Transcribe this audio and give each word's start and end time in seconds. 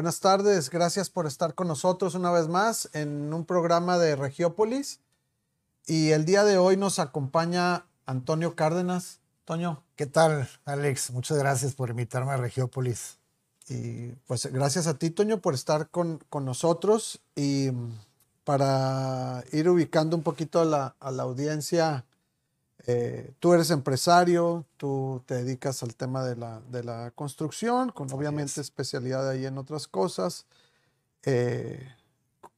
Buenas 0.00 0.20
tardes, 0.20 0.70
gracias 0.70 1.10
por 1.10 1.26
estar 1.26 1.54
con 1.54 1.68
nosotros 1.68 2.14
una 2.14 2.30
vez 2.30 2.48
más 2.48 2.88
en 2.94 3.34
un 3.34 3.44
programa 3.44 3.98
de 3.98 4.16
Regiópolis. 4.16 5.00
Y 5.86 6.12
el 6.12 6.24
día 6.24 6.42
de 6.42 6.56
hoy 6.56 6.78
nos 6.78 6.98
acompaña 6.98 7.84
Antonio 8.06 8.56
Cárdenas. 8.56 9.20
Toño. 9.44 9.82
¿Qué 9.96 10.06
tal, 10.06 10.48
Alex? 10.64 11.10
Muchas 11.10 11.36
gracias 11.36 11.74
por 11.74 11.90
invitarme 11.90 12.32
a 12.32 12.38
Regiópolis. 12.38 13.18
Y 13.68 14.12
pues 14.26 14.46
gracias 14.46 14.86
a 14.86 14.94
ti, 14.94 15.10
Toño, 15.10 15.42
por 15.42 15.52
estar 15.52 15.90
con, 15.90 16.18
nosotros 16.32 17.20
y 17.36 17.68
para 18.44 19.44
ir 19.52 19.68
ubicando 19.68 20.16
un 20.16 20.22
poquito 20.22 20.62
a 20.62 20.64
la, 20.64 20.96
a 20.98 21.10
la 21.10 21.24
audiencia 21.24 22.06
eh, 22.86 23.32
tú 23.38 23.52
eres 23.52 23.70
empresario, 23.70 24.64
tú 24.76 25.22
te 25.26 25.34
dedicas 25.34 25.82
al 25.82 25.94
tema 25.94 26.24
de 26.24 26.36
la, 26.36 26.60
de 26.70 26.82
la 26.84 27.10
construcción, 27.12 27.90
con 27.90 28.12
obviamente 28.12 28.60
especialidad 28.60 29.28
ahí 29.28 29.46
en 29.46 29.58
otras 29.58 29.86
cosas. 29.86 30.46
Eh, 31.24 31.86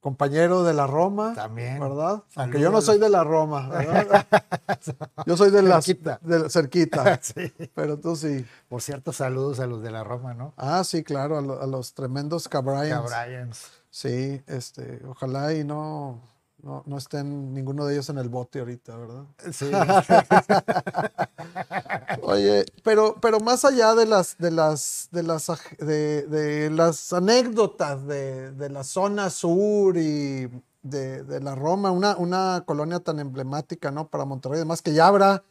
compañero 0.03 0.65
de 0.65 0.75
la 0.75 0.89
Roma, 0.89 1.33
también, 1.33 1.79
¿verdad? 1.79 2.25
Aunque 2.35 2.59
yo 2.59 2.73
no 2.73 2.81
soy 2.81 2.99
de 2.99 3.09
la 3.09 3.23
Roma, 3.23 3.69
¿verdad? 3.69 4.27
yo 5.27 5.37
soy 5.37 5.53
de 5.53 5.63
la 5.63 5.81
cerquita, 5.81 6.19
de, 6.23 6.51
cerquita 6.51 7.21
sí. 7.23 7.53
pero 7.73 7.99
tú 7.99 8.17
sí. 8.17 8.45
Por 8.69 8.83
cierto, 8.83 9.13
saludos 9.13 9.61
a 9.61 9.67
los 9.67 9.81
de 9.81 9.93
la 9.93 10.03
Roma, 10.03 10.35
¿no? 10.35 10.55
Ah, 10.57 10.83
sí, 10.83 11.05
claro, 11.05 11.39
a, 11.39 11.67
los 11.69 11.95
tremendos 11.95 12.49
Cabryans. 12.49 13.11
Cabryans. 13.11 13.71
Sí, 13.91 14.43
este, 14.49 15.03
ojalá 15.07 15.55
y 15.55 15.63
no, 15.63 16.21
no, 16.63 16.83
no 16.87 16.97
estén 16.97 17.53
ninguno 17.53 17.87
de 17.87 17.95
ellos 17.95 18.09
en 18.09 18.19
el 18.19 18.29
bote 18.29 18.61
ahorita, 18.61 18.97
¿verdad? 18.97 19.25
Sí. 19.53 19.71
Oye, 22.23 22.65
pero, 22.85 23.17
pero 23.21 23.41
más 23.41 23.65
allá 23.65 23.95
de 23.95 24.07
las, 24.07 24.39
de 24.39 24.53
las, 24.53 25.09
de 25.11 25.23
las, 25.25 25.51
de, 25.79 26.71
las 26.73 27.13
anécdotas 27.13 28.07
de, 28.07 28.69
la 28.71 28.85
zona 28.85 29.29
sur 29.31 29.97
y 29.97 30.49
de, 30.83 31.41
la 31.41 31.57
Roma, 31.57 31.91
una, 31.91 32.17
una 32.17 32.63
colonia 32.65 33.01
tan 33.01 33.19
emblemática, 33.19 33.91
¿no? 33.91 34.09
Para 34.09 34.25
Monterrey, 34.25 34.59
además 34.59 34.83
que 34.83 34.95
ya 34.95 35.09
habrá 35.09 35.43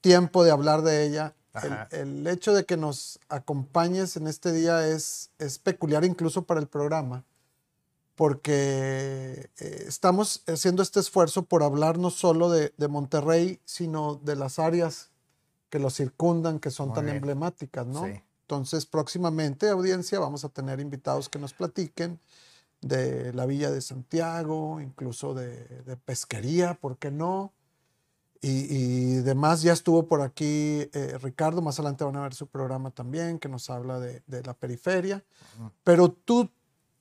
tiempo 0.00 0.44
de 0.44 0.50
hablar 0.50 0.82
de 0.82 1.04
ella. 1.04 1.34
El, 1.90 2.00
el, 2.00 2.26
hecho 2.26 2.54
de 2.54 2.64
que 2.64 2.76
nos 2.76 3.18
acompañes 3.28 4.16
en 4.16 4.28
este 4.28 4.52
día 4.52 4.86
es, 4.86 5.30
es 5.38 5.58
peculiar 5.58 6.04
incluso 6.04 6.42
para 6.42 6.60
el 6.60 6.68
programa 6.68 7.24
porque 8.18 9.48
eh, 9.60 9.84
estamos 9.86 10.42
haciendo 10.48 10.82
este 10.82 10.98
esfuerzo 10.98 11.44
por 11.44 11.62
hablar 11.62 11.98
no 11.98 12.10
solo 12.10 12.50
de, 12.50 12.72
Monterrey, 12.88 13.60
sino 13.64 14.16
de 14.16 14.34
las 14.34 14.58
áreas 14.58 15.12
que 15.70 15.78
lo 15.78 15.88
circundan, 15.88 16.58
que 16.58 16.72
son 16.72 16.92
tan 16.92 17.08
emblemáticas, 17.08 17.86
¿no? 17.86 18.04
Entonces, 18.40 18.86
próximamente, 18.86 19.68
audiencia, 19.68 20.18
vamos 20.18 20.44
a 20.44 20.48
tener 20.48 20.80
invitados 20.80 21.28
que 21.28 21.38
nos 21.38 21.52
platiquen 21.52 22.18
de 22.80 23.32
la 23.34 23.46
Villa 23.46 23.70
de 23.70 23.80
Santiago, 23.80 24.80
incluso 24.80 25.32
de, 25.32 25.96
pesquería, 26.04 26.74
¿por 26.74 26.98
qué 26.98 27.12
no? 27.12 27.52
Y, 28.40 29.14
demás, 29.18 29.62
ya 29.62 29.72
estuvo 29.72 30.08
por 30.08 30.22
aquí 30.22 30.88
eh, 30.92 31.18
Ricardo, 31.22 31.62
más 31.62 31.78
adelante 31.78 32.02
van 32.02 32.16
a 32.16 32.22
ver 32.22 32.34
su 32.34 32.48
programa 32.48 32.90
también, 32.90 33.38
que 33.38 33.48
nos 33.48 33.70
habla 33.70 34.00
de, 34.00 34.42
la 34.44 34.54
periferia. 34.54 35.24
Pero 35.84 36.10
tú 36.10 36.50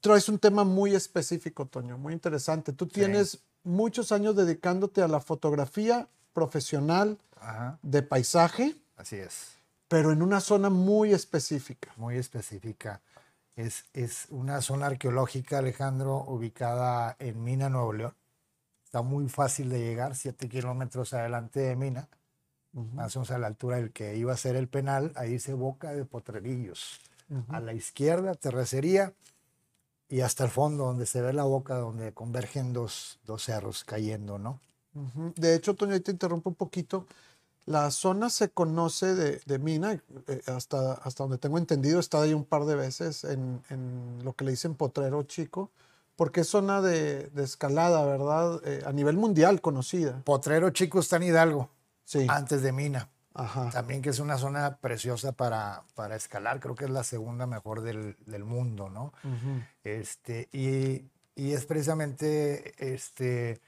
traes 0.08 0.30
un 0.30 0.40
tema 0.40 0.64
muy 0.64 0.96
específico, 0.96 1.66
Toño, 1.66 1.98
muy 1.98 2.14
interesante. 2.14 2.72
Tú 2.72 2.88
tienes 2.88 3.40
muchos 3.66 4.14
años 4.14 4.38
dedicándote 4.38 5.02
a 5.02 5.08
la 5.10 5.20
fotografía 5.20 6.08
profesional 6.32 7.18
de 7.82 8.04
paisaje. 8.04 8.74
Así 8.96 9.18
es. 9.18 9.58
Pero 9.90 10.14
en 10.14 10.22
una 10.22 10.40
zona 10.40 10.70
muy 10.70 11.12
específica. 11.12 11.92
Muy 11.98 12.16
específica. 12.16 13.02
Es, 13.58 13.84
es 13.92 14.28
una 14.30 14.62
zona 14.62 14.86
arqueológica, 14.86 15.58
Alejandro, 15.58 16.24
ubicada 16.26 17.18
en 17.20 17.44
Mina, 17.44 17.68
Nuevo 17.68 17.92
León. 17.92 18.14
Está 18.86 19.02
muy 19.02 19.28
fácil 19.28 19.70
de 19.70 19.80
llegar, 19.80 20.16
siete 20.16 20.48
kilómetros 20.48 21.14
adelante 21.14 21.60
de 21.60 21.76
Mina, 21.76 22.08
más 22.72 23.14
o 23.18 23.20
menos 23.20 23.32
a 23.32 23.40
la 23.40 23.48
altura 23.48 23.76
del 23.76 23.92
que 23.92 24.16
iba 24.16 24.32
a 24.32 24.38
ser 24.38 24.56
el 24.56 24.70
penal. 24.70 25.12
Ahí 25.18 25.32
dice 25.32 25.54
Boca 25.54 25.92
de 25.92 26.06
Potrerillos. 26.06 27.02
A 27.50 27.60
la 27.60 27.74
izquierda, 27.74 28.36
terracería 28.36 29.12
y 30.10 30.22
hasta 30.22 30.46
el 30.46 30.50
fondo, 30.50 30.86
donde 30.86 31.06
se 31.06 31.22
ve 31.22 31.34
la 31.34 31.44
boca, 31.44 31.76
donde 31.76 32.14
convergen 32.14 32.74
dos, 32.74 33.20
dos 33.26 33.44
cerros 33.44 33.84
cayendo, 33.84 34.38
¿no? 34.38 34.60
De 35.36 35.54
hecho, 35.54 35.76
Toño, 35.76 35.94
ahí 35.94 36.00
te 36.00 36.12
interrumpo 36.12 36.50
un 36.50 36.56
poquito. 36.56 37.06
La 37.66 37.92
zona 37.92 38.30
se 38.30 38.50
conoce 38.50 39.14
de, 39.14 39.42
de 39.46 39.60
Mina, 39.60 40.02
eh, 40.28 40.42
hasta, 40.48 40.94
hasta 40.94 41.24
donde 41.24 41.38
tengo 41.38 41.58
entendido, 41.58 41.98
he 41.98 42.00
estado 42.00 42.24
ahí 42.24 42.34
un 42.34 42.46
par 42.46 42.66
de 42.66 42.76
veces 42.76 43.26
en, 43.26 43.62
en 43.70 44.22
lo 44.24 44.34
que 44.34 44.46
le 44.46 44.52
dicen 44.52 44.74
Potrero 44.74 45.22
Chico, 45.24 45.70
porque 46.16 46.42
es 46.42 46.48
zona 46.48 46.82
de, 46.82 47.28
de 47.28 47.44
escalada, 47.44 48.06
¿verdad? 48.06 48.62
Eh, 48.64 48.82
a 48.86 48.94
nivel 48.94 49.18
mundial 49.18 49.62
conocida. 49.62 50.22
Potrero 50.24 50.70
Chico 50.72 51.00
está 51.00 51.18
en 51.18 51.24
Hidalgo, 51.24 51.70
sí. 52.06 52.26
antes 52.30 52.64
de 52.64 52.72
Mina. 52.72 53.10
También 53.72 54.02
que 54.02 54.10
es 54.10 54.20
una 54.20 54.38
zona 54.38 54.78
preciosa 54.78 55.32
para, 55.32 55.84
para, 55.96 56.16
escalar, 56.16 56.60
creo 56.60 56.76
que 56.76 56.86
es 56.86 56.92
la 56.92 57.04
segunda 57.04 57.46
mejor 57.46 57.82
del, 57.82 58.16
del 58.26 58.44
mundo, 58.44 58.90
¿no? 58.90 59.14
este, 59.84 60.50
y, 60.52 61.06
y, 61.36 61.54
es 61.54 61.66
precisamente 61.66 62.74
este, 62.80 63.62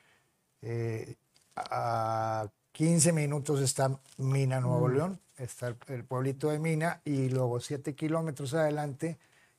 eh, 0.62 1.16
a 1.56 2.48
15 2.72 3.12
minutos 3.12 3.62
está 3.62 4.00
Mina, 4.18 4.60
Nuevo 4.60 4.88
mm. 4.88 4.94
León, 4.94 5.20
está 5.38 5.76
el, 5.88 6.04
pueblito 6.04 6.50
de 6.50 6.60
Mina, 6.60 7.02
y 7.06 7.30
luego 7.30 7.60
7 7.60 7.94
kilómetros 7.94 8.54
adelante 8.54 9.18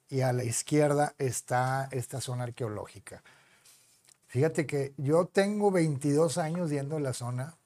y 0.08 0.22
a 0.22 0.32
la 0.32 0.42
izquierda 0.42 1.14
está 1.18 1.88
esta 1.92 2.20
zona 2.20 2.44
arqueológica. 2.44 3.22
Fíjate 4.26 4.66
que 4.66 4.94
yo 4.96 5.26
tengo 5.26 5.70
22 5.70 6.38
años 6.38 6.70
yendo 6.70 6.96
a 6.96 7.00
la 7.00 7.12
zona, 7.12 7.56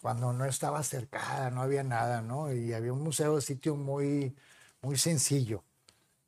cuando 0.00 0.32
no 0.32 0.44
estaba 0.44 0.82
cercada, 0.82 1.50
no 1.50 1.62
había 1.62 1.82
nada, 1.82 2.20
¿no? 2.20 2.52
Y 2.52 2.72
había 2.72 2.92
un 2.92 3.02
museo 3.02 3.36
de 3.36 3.42
sitio 3.42 3.76
muy, 3.76 4.34
muy 4.82 4.96
sencillo. 4.98 5.62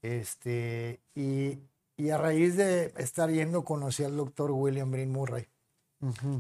Este, 0.03 1.01
y, 1.15 1.59
y, 1.97 2.11
a 2.11 2.19
raíz 2.19 2.57
de 2.57 2.93
estar 2.97 3.31
yendo 3.31 3.65
conocí 3.65 4.05
al 4.05 4.17
doctor 4.17 4.51
William 4.53 4.91
Breen 4.91 5.11
Murray, 5.11 5.47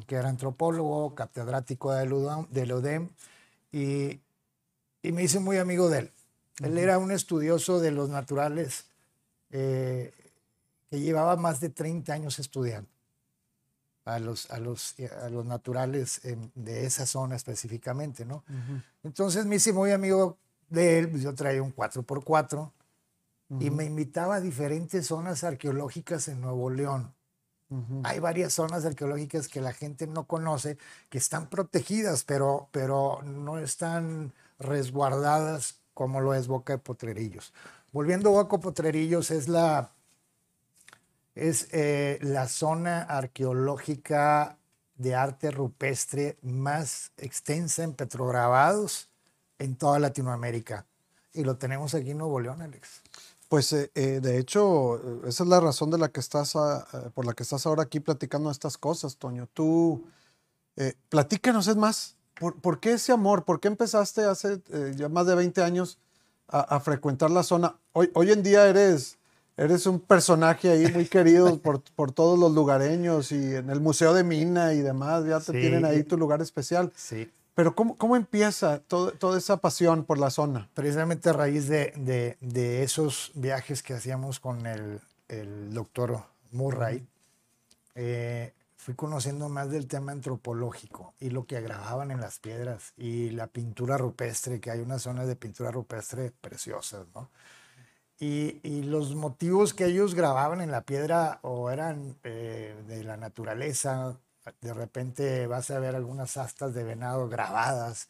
que 0.06 0.14
era 0.14 0.28
antropólogo, 0.28 1.14
catedrático 1.14 1.92
de 1.92 2.06
del 2.50 2.72
UDEM, 2.72 3.10
y, 3.72 4.20
y, 5.02 5.12
me 5.12 5.24
hice 5.24 5.40
muy 5.40 5.58
amigo 5.58 5.88
de 5.90 5.98
él. 6.00 6.12
Él 6.62 6.78
era 6.78 6.98
un 6.98 7.10
estudioso 7.12 7.80
de 7.80 7.90
los 7.90 8.08
naturales 8.08 8.86
eh, 9.50 10.12
que 10.90 11.00
llevaba 11.00 11.36
más 11.36 11.60
de 11.60 11.70
30 11.70 12.12
años 12.12 12.38
estudiando 12.38 12.97
a 14.08 14.18
los, 14.18 14.50
a 14.50 14.58
los, 14.58 14.94
a 15.22 15.28
los 15.28 15.44
naturales 15.44 16.20
de 16.54 16.86
esa 16.86 17.06
zona 17.06 17.36
específicamente, 17.36 18.24
¿no? 18.24 18.44
Entonces 19.02 19.44
me 19.46 19.56
hice 19.56 19.72
muy 19.72 19.92
amigo 19.92 20.38
de 20.68 20.98
él, 20.98 21.10
pues, 21.10 21.22
yo 21.22 21.34
traía 21.34 21.62
un 21.62 21.74
4x4 21.74 22.70
y 23.60 23.70
me 23.70 23.84
invitaba 23.84 24.36
a 24.36 24.40
diferentes 24.40 25.06
zonas 25.06 25.44
arqueológicas 25.44 26.28
en 26.28 26.40
Nuevo 26.40 26.70
León. 26.70 27.14
Hay 28.02 28.18
varias 28.18 28.54
zonas 28.54 28.86
arqueológicas 28.86 29.46
que 29.46 29.60
la 29.60 29.74
gente 29.74 30.06
no 30.06 30.24
conoce, 30.24 30.78
que 31.10 31.18
están 31.18 31.50
protegidas, 31.50 32.24
pero, 32.24 32.68
pero 32.72 33.20
no 33.24 33.58
están 33.58 34.32
resguardadas 34.58 35.80
como 35.92 36.20
lo 36.20 36.32
es 36.32 36.48
Boca 36.48 36.74
de 36.74 36.78
Potrerillos. 36.78 37.52
Volviendo 37.92 38.30
a 38.30 38.42
Boca 38.42 38.56
de 38.56 38.62
Potrerillos, 38.62 39.30
es 39.30 39.48
la 39.48 39.90
es 41.38 41.68
eh, 41.72 42.18
la 42.20 42.48
zona 42.48 43.02
arqueológica 43.02 44.58
de 44.96 45.14
arte 45.14 45.50
rupestre 45.50 46.36
más 46.42 47.12
extensa 47.16 47.84
en 47.84 47.94
petrograbados 47.94 49.08
en 49.58 49.76
toda 49.76 50.00
Latinoamérica. 50.00 50.86
Y 51.32 51.44
lo 51.44 51.56
tenemos 51.56 51.94
aquí 51.94 52.10
en 52.10 52.18
Nuevo 52.18 52.40
León, 52.40 52.60
Alex. 52.62 53.02
Pues 53.48 53.72
eh, 53.72 53.90
eh, 53.94 54.20
de 54.20 54.38
hecho, 54.38 55.24
esa 55.26 55.44
es 55.44 55.48
la 55.48 55.60
razón 55.60 55.90
de 55.90 55.98
la 55.98 56.08
que 56.08 56.20
estás 56.20 56.54
por 57.14 57.24
la 57.24 57.32
que 57.34 57.44
estás 57.44 57.64
ahora 57.66 57.84
aquí 57.84 58.00
platicando 58.00 58.50
estas 58.50 58.76
cosas, 58.76 59.16
Toño. 59.16 59.46
Tú, 59.54 60.04
platícanos, 61.08 61.68
es 61.68 61.76
más, 61.76 62.16
¿por, 62.34 62.80
qué 62.80 62.94
ese 62.94 63.12
amor? 63.12 63.44
¿Por 63.44 63.60
qué 63.60 63.68
empezaste 63.68 64.24
hace 64.24 64.60
ya 64.96 65.08
más 65.08 65.26
de 65.26 65.34
20 65.34 65.62
años 65.62 65.98
a, 66.48 66.80
frecuentar 66.80 67.30
la 67.30 67.42
zona? 67.42 67.78
Hoy, 67.92 68.10
hoy 68.14 68.32
en 68.32 68.42
día 68.42 68.66
eres 68.66 69.17
Eres 69.58 69.86
un 69.86 69.98
personaje 69.98 70.70
ahí 70.70 70.90
muy 70.92 71.06
querido 71.06 71.58
por, 71.62 71.82
por, 71.82 72.12
todos 72.12 72.38
los 72.38 72.52
lugareños 72.52 73.32
y 73.32 73.56
en 73.56 73.70
el 73.70 73.80
Museo 73.80 74.14
de 74.14 74.22
Mina 74.22 74.72
y 74.72 74.78
demás, 74.78 75.26
ya 75.26 75.40
te 75.40 75.52
tienen 75.52 75.84
ahí 75.84 76.04
tu 76.04 76.16
lugar 76.16 76.40
especial. 76.40 76.92
Sí. 76.94 77.30
Pero 77.56 77.74
¿cómo, 77.74 77.98
cómo 77.98 78.14
empieza 78.14 78.78
todo, 78.78 79.10
toda 79.10 79.36
esa 79.36 79.56
pasión 79.56 80.04
por 80.04 80.18
la 80.18 80.30
zona? 80.30 80.68
Precisamente 80.74 81.28
a 81.28 81.32
raíz 81.32 81.66
de, 81.66 81.92
de, 81.96 82.36
de 82.40 82.84
esos 82.84 83.32
viajes 83.34 83.82
que 83.82 83.94
hacíamos 83.94 84.38
con 84.38 84.64
el, 84.64 85.00
el 85.26 85.74
doctor 85.74 86.22
Murray, 86.52 87.04
eh, 87.96 88.54
fui 88.76 88.94
conociendo 88.94 89.48
más 89.48 89.70
del 89.70 89.88
tema 89.88 90.12
antropológico 90.12 91.14
y 91.18 91.30
lo 91.30 91.46
que 91.46 91.60
grababan 91.60 92.12
en 92.12 92.20
las 92.20 92.38
piedras 92.38 92.92
y 92.96 93.30
la 93.30 93.48
pintura 93.48 93.98
rupestre, 93.98 94.60
que 94.60 94.70
hay 94.70 94.78
unas 94.78 95.02
zonas 95.02 95.26
de 95.26 95.34
pintura 95.34 95.72
rupestre 95.72 96.30
preciosas, 96.40 97.06
¿no? 97.12 97.28
Y, 98.20 98.82
los 98.82 99.14
motivos 99.14 99.74
que 99.74 99.86
ellos 99.86 100.14
grababan 100.14 100.60
en 100.60 100.70
la 100.72 100.82
piedra 100.82 101.38
o 101.42 101.70
eran 101.70 102.16
eh, 102.24 102.74
de 102.88 103.04
la 103.04 103.16
naturaleza, 103.16 104.18
de 104.60 104.74
repente 104.74 105.46
vas 105.46 105.70
a 105.70 105.78
ver 105.78 105.94
algunas 105.94 106.36
astas 106.36 106.74
de 106.74 106.84
venado 106.84 107.28
grabadas, 107.28 108.08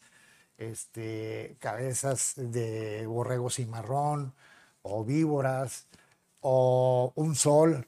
este, 0.57 1.57
cabezas 1.59 2.33
de 2.35 3.05
borrego 3.07 3.49
cimarrón 3.49 4.33
o 4.81 5.03
víboras 5.05 5.87
o 6.41 7.11
un 7.15 7.35
sol 7.35 7.87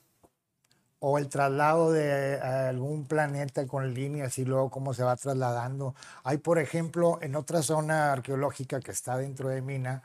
o 0.99 1.17
el 1.17 1.29
traslado 1.29 1.91
de 1.91 2.39
algún 2.39 3.05
planeta 3.07 3.65
con 3.67 3.93
líneas 3.93 4.37
y 4.37 4.45
luego 4.45 4.69
cómo 4.69 4.93
se 4.93 5.03
va 5.03 5.15
trasladando. 5.15 5.95
Hay, 6.23 6.37
por 6.37 6.59
ejemplo, 6.59 7.19
en 7.21 7.35
otra 7.35 7.63
zona 7.63 8.11
arqueológica 8.13 8.79
que 8.81 8.91
está 8.91 9.17
dentro 9.17 9.49
de 9.49 9.61
Mina, 9.61 10.03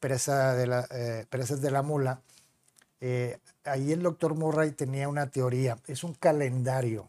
presa 0.00 0.54
de 0.54 0.66
la, 0.66 0.86
eh, 0.90 1.26
Presas 1.28 1.60
de 1.60 1.70
la 1.70 1.82
Mula, 1.82 2.20
eh, 3.00 3.38
ahí 3.64 3.92
el 3.92 4.02
doctor 4.02 4.34
Murray 4.34 4.72
tenía 4.72 5.08
una 5.08 5.30
teoría, 5.30 5.78
es 5.86 6.04
un 6.04 6.14
calendario. 6.14 7.06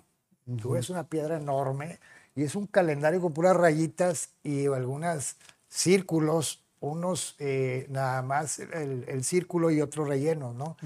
Tú 0.62 0.72
ves 0.72 0.90
una 0.90 1.04
piedra 1.04 1.38
enorme 1.38 2.00
y 2.34 2.44
es 2.44 2.56
un 2.56 2.68
calendario 2.68 3.20
con 3.20 3.34
puras 3.34 3.56
rayitas 3.56 4.30
y 4.44 4.68
algunos 4.68 5.36
círculos, 5.68 6.64
unos 6.80 7.36
eh, 7.40 7.86
nada 7.90 8.22
más 8.22 8.60
el, 8.60 9.24
círculo 9.26 9.72
y 9.72 9.82
otro 9.82 10.06
relleno, 10.06 10.54
¿no? 10.54 10.78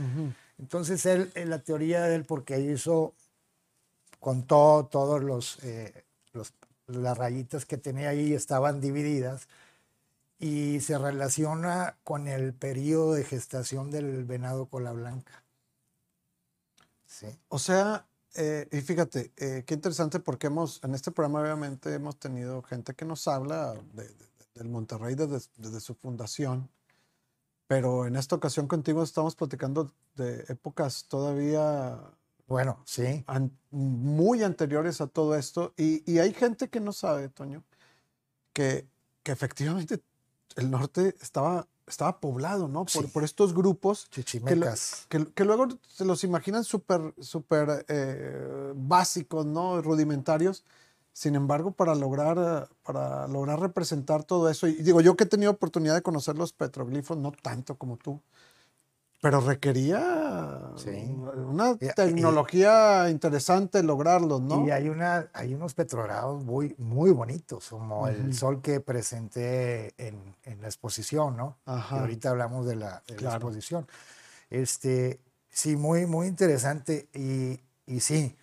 Entonces 0.57 1.05
él, 1.05 1.31
la 1.35 1.59
teoría 1.59 2.01
de 2.01 2.15
él, 2.15 2.25
porque 2.25 2.59
hizo, 2.59 3.13
contó 4.19 4.87
todos 4.89 5.21
los, 5.23 5.59
los, 6.33 6.53
las 6.87 7.17
rayitas 7.17 7.65
que 7.65 7.77
tenía 7.77 8.09
ahí 8.09 8.33
estaban 8.33 8.81
divididas, 8.81 9.47
y 10.41 10.79
se 10.79 10.97
relaciona 10.97 11.97
con 12.03 12.27
el 12.27 12.55
periodo 12.55 13.13
de 13.13 13.23
gestación 13.23 13.91
del 13.91 14.25
venado 14.25 14.65
cola 14.65 14.91
blanca. 14.91 15.43
Sí. 17.05 17.27
O 17.47 17.59
sea, 17.59 18.07
eh, 18.33 18.67
y 18.71 18.81
fíjate, 18.81 19.31
eh, 19.37 19.63
qué 19.67 19.75
interesante 19.75 20.19
porque 20.19 20.47
hemos, 20.47 20.83
en 20.83 20.95
este 20.95 21.11
programa 21.11 21.41
obviamente 21.41 21.93
hemos 21.93 22.17
tenido 22.17 22.63
gente 22.63 22.95
que 22.95 23.05
nos 23.05 23.27
habla 23.27 23.75
del 24.55 24.67
Monterrey 24.67 25.13
desde, 25.13 25.79
su 25.79 25.93
fundación, 25.93 26.71
pero 27.67 28.07
en 28.07 28.15
esta 28.15 28.35
ocasión 28.35 28.67
contigo 28.67 29.03
estamos 29.03 29.35
platicando 29.35 29.93
de 30.15 30.43
épocas 30.49 31.05
todavía... 31.07 31.99
Bueno, 32.47 32.81
sí. 32.85 33.23
muy 33.69 34.41
anteriores 34.41 35.01
a 35.01 35.07
todo 35.07 35.35
esto, 35.35 35.73
y, 35.77 36.03
y, 36.11 36.17
hay 36.17 36.33
gente 36.33 36.67
que 36.67 36.79
no 36.81 36.91
sabe, 36.91 37.29
Toño, 37.29 37.63
que, 38.51 38.87
que 39.23 39.31
efectivamente 39.31 40.01
el 40.55 40.71
norte 40.71 41.15
estaba, 41.21 41.67
estaba 41.87 42.19
poblado, 42.19 42.67
¿no? 42.67 42.85
Por, 42.85 43.11
por 43.11 43.23
estos 43.23 43.53
grupos. 43.53 44.09
Chichimecas. 44.09 45.05
Que, 45.09 45.25
que, 45.33 45.45
luego 45.45 45.67
se 45.87 46.05
los 46.05 46.23
imaginan 46.23 46.63
súper, 46.63 47.13
súper 47.19 47.85
eh, 47.87 48.73
básicos, 48.75 49.45
¿no? 49.45 49.81
Rudimentarios. 49.81 50.63
Sin 51.13 51.35
embargo, 51.35 51.71
para 51.71 51.93
lograr, 51.93 52.69
para 52.83 53.27
lograr 53.27 53.59
representar 53.59 54.23
todo 54.23 54.49
eso, 54.49 54.67
y 54.67 54.75
digo, 54.75 55.01
yo 55.01 55.17
que 55.17 55.25
he 55.25 55.27
tenido 55.27 55.51
oportunidad 55.51 55.93
de 55.95 56.01
conocer 56.01 56.37
los 56.37 56.53
petroglifos, 56.53 57.17
no 57.17 57.33
tanto 57.33 57.75
como 57.75 57.97
tú, 57.97 58.21
pero 59.21 59.39
requería 59.39 60.71
una 61.47 61.77
tecnología 61.77 63.07
interesante 63.11 63.83
lograrlos, 63.83 64.41
¿no? 64.41 64.65
Y 64.65 64.71
hay, 64.71 64.89
una, 64.89 65.29
hay 65.33 65.53
unos 65.53 65.75
petrogrados 65.75 66.43
muy, 66.43 66.73
muy 66.79 67.11
bonitos, 67.11 67.69
como 67.69 68.07
el 68.07 68.33
sol 68.33 68.63
que 68.63 68.79
presenté 68.79 69.93
en, 69.99 70.19
en 70.43 70.59
la 70.61 70.67
exposición, 70.67 71.37
¿no? 71.37 71.55
Y 71.67 71.95
ahorita 71.95 72.31
hablamos 72.31 72.65
de 72.65 72.75
la, 72.75 73.03
exposición. 73.07 73.87
Este, 74.49 75.19
sí, 75.49 75.75
muy, 75.75 76.07
muy 76.07 76.25
interesante. 76.25 77.07
Y, 77.13 77.59
y, 77.85 77.99
sí, 77.99 78.35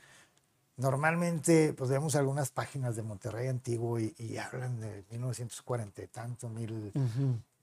normalmente 0.77 1.73
pues 1.73 1.91
vemos 1.91 2.15
algunas 2.15 2.51
páginas 2.51 2.95
de 2.95 3.03
Monterrey 3.03 3.49
antiguo 3.49 3.99
y, 3.99 4.15
hablan 4.39 4.81
de 4.81 5.05
1940 5.11 6.03
y 6.05 6.07
tanto, 6.07 6.49
mil, 6.49 6.93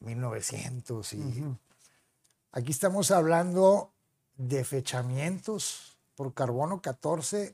1900 0.01 1.13
y... 1.13 1.45
Aquí 2.55 2.71
estamos 2.71 3.11
hablando 3.11 3.93
de 4.37 4.63
fechamientos 4.63 5.99
por 6.15 6.33
carbono 6.33 6.81
14 6.81 7.53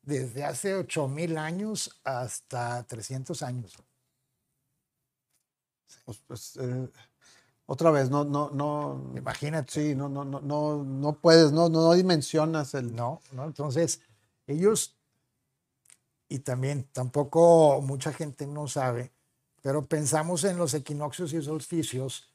desde 0.00 0.44
hace 0.44 0.74
8000 0.76 1.36
años 1.36 2.00
hasta 2.04 2.82
300 2.84 3.42
años. 3.42 3.74
Pues, 6.06 6.22
pues, 6.26 6.56
eh, 6.56 6.88
otra 7.66 7.90
vez, 7.90 8.08
no, 8.08 8.24
no, 8.24 8.48
no. 8.48 9.12
Imagínate. 9.14 9.70
Sí, 9.70 9.94
no, 9.94 10.08
no, 10.08 10.24
no, 10.24 10.40
no, 10.40 10.82
no 10.82 11.12
puedes, 11.20 11.52
no, 11.52 11.68
no, 11.68 11.92
dimensionas 11.92 12.72
el. 12.72 12.96
No, 12.96 13.20
no. 13.32 13.44
Entonces, 13.44 14.00
ellos, 14.46 14.96
y 16.30 16.38
también 16.38 16.88
tampoco 16.94 17.82
mucha 17.82 18.10
gente 18.10 18.46
no 18.46 18.68
sabe, 18.68 19.12
pero 19.60 19.84
pensamos 19.84 20.44
en 20.44 20.56
los 20.56 20.72
equinoccios 20.72 21.34
y 21.34 21.42
solsticios 21.42 22.33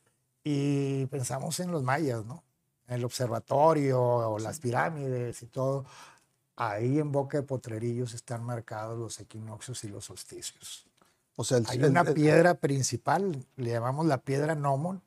y 0.51 1.05
pensamos 1.05 1.59
en 1.59 1.69
los 1.69 1.83
mayas, 1.83 2.25
¿no? 2.25 2.43
El 2.87 3.05
observatorio 3.05 4.01
o 4.01 4.39
las 4.39 4.59
pirámides 4.59 5.43
y 5.43 5.45
todo. 5.45 5.85
Ahí 6.55 6.97
en 6.97 7.11
Boca 7.11 7.37
de 7.37 7.43
Potrerillos 7.43 8.15
están 8.15 8.43
marcados 8.43 8.97
los 8.97 9.19
equinoccios 9.19 9.83
y 9.83 9.89
los 9.89 10.05
solsticios. 10.05 10.87
O 11.35 11.43
sea, 11.43 11.59
hay 11.67 11.83
una 11.83 12.03
piedra 12.03 12.55
principal, 12.55 13.45
le 13.57 13.69
llamamos 13.69 14.07
la 14.07 14.17
piedra 14.17 14.55
Nomon, 14.55 15.03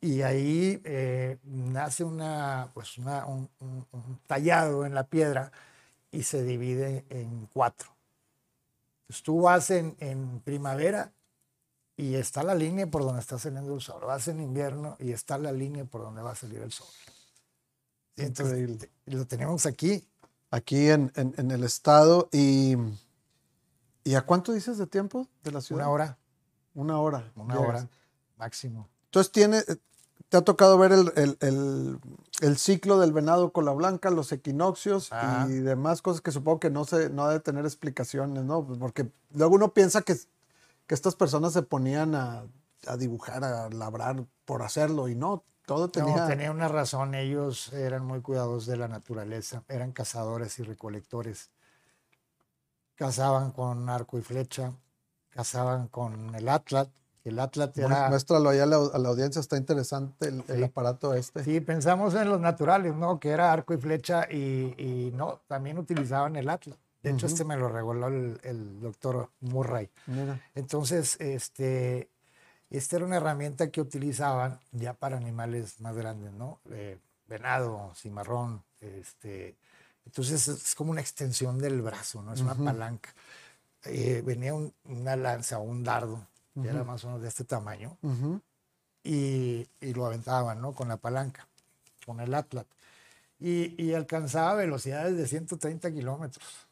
y 0.00 0.22
ahí 0.22 0.80
eh, 0.82 1.38
nace 1.44 2.02
una, 2.02 2.68
pues 2.74 2.98
un, 2.98 3.48
tallado 4.26 4.84
en 4.86 4.94
la 4.94 5.04
piedra 5.04 5.52
y 6.10 6.24
se 6.24 6.42
divide 6.42 7.04
en 7.10 7.46
cuatro. 7.52 7.90
Entonces 9.02 9.22
tú 9.22 9.42
vas 9.42 9.70
en, 9.70 9.94
en 10.00 10.40
primavera 10.40 11.12
y 11.96 12.14
está 12.14 12.42
la 12.42 12.54
línea 12.54 12.86
por 12.88 13.02
donde 13.04 13.20
está 13.20 13.38
saliendo 13.38 13.74
el 13.74 13.80
sol. 13.80 14.02
Vas 14.04 14.26
en 14.28 14.40
invierno 14.40 14.96
y 14.98 15.12
está 15.12 15.38
la 15.38 15.52
línea 15.52 15.84
por 15.84 16.02
donde 16.02 16.22
va 16.22 16.32
a 16.32 16.34
salir 16.34 16.60
el 16.60 16.72
sol. 16.72 16.88
Entonces, 18.16 18.88
lo 19.06 19.26
tenemos 19.26 19.66
aquí. 19.66 20.06
Aquí 20.50 20.88
en, 20.88 21.12
en, 21.16 21.50
el 21.50 21.64
estado. 21.64 22.28
Y, 22.32 22.76
¿Y 24.04 24.14
a 24.14 24.22
cuánto 24.22 24.52
dices 24.52 24.78
de 24.78 24.86
tiempo 24.86 25.26
de 25.42 25.50
la 25.50 25.60
ciudad? 25.60 25.86
Una 25.86 25.90
hora. 25.90 26.18
Una 26.74 27.00
hora. 27.00 27.32
Una 27.34 27.58
hora 27.58 27.88
máximo. 28.36 28.88
Entonces, 29.06 29.32
tiene, 29.32 29.62
te 30.28 30.36
ha 30.36 30.42
tocado 30.42 30.78
ver 30.78 30.92
el, 30.92 31.12
el, 31.40 31.98
el, 32.40 32.56
ciclo 32.56 32.98
del 32.98 33.12
venado 33.12 33.52
con 33.52 33.64
la 33.64 33.72
blanca, 33.72 34.10
los 34.10 34.32
equinoccios 34.32 35.10
y 35.48 35.52
demás 35.54 36.02
cosas 36.02 36.20
que 36.20 36.32
supongo 36.32 36.60
que 36.60 36.70
no, 36.70 36.84
se, 36.84 37.10
no 37.10 37.24
ha 37.24 37.32
de 37.32 37.40
tener 37.40 37.64
explicaciones, 37.64 38.44
¿no? 38.44 38.66
Porque 38.66 39.10
luego 39.32 39.54
uno 39.54 39.72
piensa 39.72 40.02
que 40.02 40.16
que 40.86 40.94
estas 40.94 41.14
personas 41.14 41.52
se 41.52 41.62
ponían 41.62 42.14
a, 42.14 42.46
dibujar, 42.98 43.44
a 43.44 43.68
labrar 43.70 44.24
por 44.44 44.62
hacerlo 44.62 45.08
y 45.08 45.14
no, 45.14 45.44
todo 45.66 45.88
tenía... 45.88 46.16
No, 46.16 46.26
tenía 46.26 46.50
una 46.50 46.68
razón, 46.68 47.14
ellos 47.14 47.72
eran 47.72 48.04
muy 48.04 48.20
cuidadosos 48.20 48.66
de 48.66 48.76
la 48.76 48.88
naturaleza, 48.88 49.64
eran 49.68 49.92
cazadores 49.92 50.58
y 50.58 50.62
recolectores. 50.62 51.50
Cazaban 52.96 53.50
con 53.52 53.88
arco 53.88 54.18
y 54.18 54.22
flecha, 54.22 54.72
cazaban 55.30 55.88
con 55.88 56.34
el 56.34 56.48
atlat, 56.48 56.90
el 57.24 57.38
atlat 57.38 57.76
era... 57.78 58.10
Muéstralo 58.10 58.50
ahí 58.50 58.58
a 58.58 58.66
la, 58.66 58.76
audiencia, 58.76 59.40
está 59.40 59.56
interesante 59.56 60.28
el, 60.46 60.64
aparato 60.64 61.14
este. 61.14 61.42
Sí, 61.42 61.60
pensamos 61.60 62.14
en 62.14 62.28
los 62.28 62.38
naturales, 62.38 62.94
¿no? 62.94 63.18
Que 63.18 63.30
era 63.30 63.50
arco 63.50 63.72
y 63.72 63.78
flecha 63.78 64.30
y, 64.30 64.74
y 64.76 65.12
no, 65.14 65.40
también 65.48 65.78
utilizaban 65.78 66.36
el 66.36 66.50
atlat. 66.50 66.76
De 67.04 67.10
hecho, 67.10 67.26
este 67.26 67.44
me 67.44 67.58
lo 67.58 67.68
regaló 67.68 68.08
el, 68.08 68.80
doctor 68.80 69.28
Murray. 69.40 69.90
Entonces, 70.54 71.20
este, 71.20 72.08
esta 72.70 72.96
era 72.96 73.04
una 73.04 73.16
herramienta 73.16 73.70
que 73.70 73.82
utilizaban 73.82 74.58
ya 74.72 74.94
para 74.94 75.18
animales 75.18 75.82
más 75.82 75.94
grandes, 75.94 76.32
¿no? 76.32 76.60
Eh, 76.70 76.98
venado, 77.28 77.92
cimarrón, 77.94 78.64
este. 78.80 79.54
Entonces 80.06 80.48
es 80.48 80.74
como 80.74 80.92
una 80.92 81.02
extensión 81.02 81.58
del 81.58 81.82
brazo, 81.82 82.22
¿no? 82.22 82.32
Es 82.32 82.40
una 82.40 82.54
palanca. 82.54 83.14
Eh, 83.84 84.22
venía 84.24 84.54
una 84.54 85.14
lanza 85.14 85.58
o 85.58 85.62
un 85.62 85.84
dardo, 85.84 86.26
que 86.54 86.68
era 86.68 86.84
más 86.84 87.04
o 87.04 87.08
menos 87.08 87.22
de 87.22 87.28
este 87.28 87.44
tamaño, 87.44 87.98
y, 89.02 89.68
lo 89.80 90.06
aventaban, 90.06 90.58
¿no? 90.58 90.72
Con 90.72 90.88
la 90.88 90.96
palanca, 90.96 91.46
con 92.06 92.20
el 92.20 92.32
atlat. 92.32 92.66
Y, 93.38 93.74
y 93.82 93.92
alcanzaba 93.92 94.54
velocidades 94.54 95.18
de 95.18 95.26
130 95.26 95.92
kilómetros. 95.92 96.66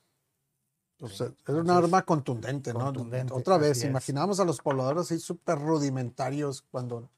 O 1.03 1.09
sea, 1.09 1.33
era 1.47 1.59
un 1.59 1.71
arma 1.71 2.03
contundente, 2.03 2.73
¿no? 2.73 2.93
Otra 3.33 3.59
vez, 3.59 3.85
imaginamos 3.85 4.41
a 4.41 4.45
los 4.45 4.61
pobladores 4.61 5.03
así 5.03 5.19
súper 5.19 5.59
rudimentarios 5.59 6.63
cuando 6.71 7.11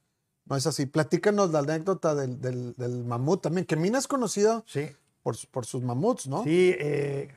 no 0.47 0.57
es 0.57 0.67
así. 0.67 0.87
Platícanos 0.87 1.51
la 1.51 1.61
anécdota 1.61 2.15
del, 2.15 2.41
del, 2.41 3.05
mamut 3.05 3.43
también, 3.43 3.67
que 3.67 3.77
Mina 3.77 3.99
es 3.99 4.09
conocido 4.09 4.65
sí. 4.67 4.89
por, 5.23 5.37
por 5.51 5.67
sus 5.67 5.83
mamuts, 5.83 6.27
¿no? 6.27 6.45
Sí, 6.45 6.75
eh, 6.79 7.29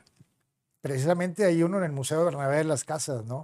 precisamente 0.81 1.45
hay 1.45 1.63
uno 1.63 1.77
en 1.77 1.83
el 1.83 1.91
Museo 1.91 2.19
de 2.19 2.25
Bernabé 2.25 2.57
de 2.57 2.63
las 2.63 2.83
Casas, 2.83 3.25
¿no? 3.25 3.43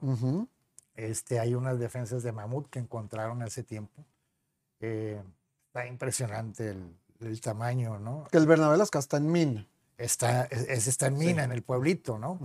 este, 0.96 1.40
hay 1.40 1.56
unas 1.56 1.80
defensas 1.80 2.24
de 2.24 2.32
mamut 2.32 2.70
que 2.70 2.80
encontraron 2.80 3.42
hace 3.42 3.64
tiempo. 3.64 4.06
Eh, 4.80 5.22
Está 5.74 5.88
impresionante 5.88 6.76
el, 7.20 7.42
tamaño, 7.42 7.98
¿no? 7.98 8.28
Que 8.32 8.38
el 8.38 8.46
Bernabé 8.46 8.78
Las 8.78 8.94
está 8.94 9.18
en 9.18 9.32
Mina. 9.32 9.68
Está, 9.98 10.44
es, 10.46 10.88
está 10.88 11.08
en 11.08 11.18
Mina, 11.18 11.44
en 11.44 11.52
el 11.52 11.64
pueblito, 11.64 12.20
¿no? 12.20 12.38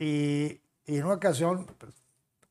Y, 0.00 0.60
y, 0.86 0.96
en 0.96 1.04
una 1.04 1.14
ocasión, 1.14 1.66
pues, 1.78 1.94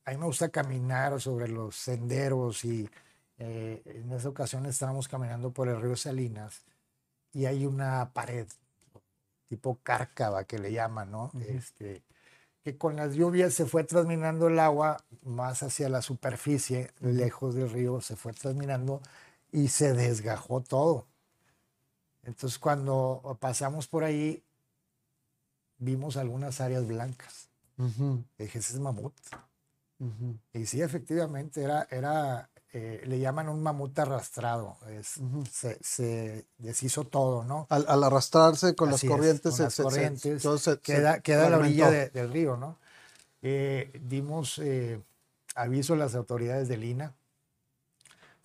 a 0.06 0.12
mí 0.12 0.18
me 0.18 0.26
gusta 0.26 0.50
caminar 0.50 1.20
sobre 1.20 1.48
los 1.48 1.76
senderos 1.76 2.64
y 2.64 2.90
eh, 3.38 3.82
en 3.86 4.12
esa 4.12 4.30
ocasión 4.30 4.66
estábamos 4.66 5.08
caminando 5.08 5.52
por 5.52 5.70
el 5.70 5.82
río 5.82 5.96
Salinas 5.96 6.64
y 7.34 7.46
hay 7.46 7.66
una 7.66 8.12
pared 8.14 8.48
tipo 9.48 9.80
cárcava 9.82 10.44
que 10.44 10.60
le 10.60 10.72
llaman, 10.72 11.12
¿no? 11.12 11.32
este, 11.48 12.04
que 12.64 12.78
con 12.78 12.96
las 12.98 13.16
lluvias 13.16 13.54
se 13.54 13.66
fue 13.66 13.84
transminando 13.84 14.48
el 14.48 14.60
agua 14.60 14.98
más 15.24 15.64
hacia 15.64 15.90
la 15.90 16.02
superficie, 16.02 16.92
lejos 17.00 17.56
del 17.56 17.70
río, 17.70 18.02
se 18.02 18.16
fue 18.16 18.34
transminando 18.34 19.02
y 19.52 19.70
se 19.70 19.94
desgajó 19.94 20.62
todo. 20.62 21.08
Entonces 22.24 22.60
cuando 22.60 23.38
pasamos 23.40 23.88
por 23.88 24.04
ahí, 24.04 24.44
vimos 25.80 26.18
algunas 26.18 26.62
áreas 26.62 26.88
blancas. 26.88 27.50
dije, 28.38 28.60
ese 28.60 28.74
es 28.74 28.80
mamut. 28.80 29.14
Y 30.54 30.66
sí, 30.66 30.82
efectivamente, 30.82 31.62
era, 31.62 31.88
era 31.90 32.50
eh, 32.72 33.02
le 33.06 33.20
llaman 33.20 33.50
un 33.50 33.64
mamut 33.64 33.98
arrastrado. 33.98 34.78
Es, 34.90 35.20
se, 35.82 36.46
deshizo 36.58 37.04
todo, 37.04 37.44
¿no? 37.44 37.66
Al, 37.70 38.04
arrastrarse 38.04 38.76
con 38.76 38.92
las 38.92 39.04
corrientes, 39.04 39.56
se, 39.56 40.80
queda, 40.80 41.20
queda 41.22 41.48
a 41.48 41.50
la 41.50 41.58
orilla 41.58 41.90
del 41.90 42.32
río, 42.32 42.58
¿no? 42.58 42.78
Eh, 43.42 43.92
dimos 44.04 44.60
eh, 44.60 45.02
aviso 45.56 45.94
a 45.94 45.98
las 45.98 46.14
autoridades 46.14 46.68
de 46.68 46.78
Lina. 46.78 47.16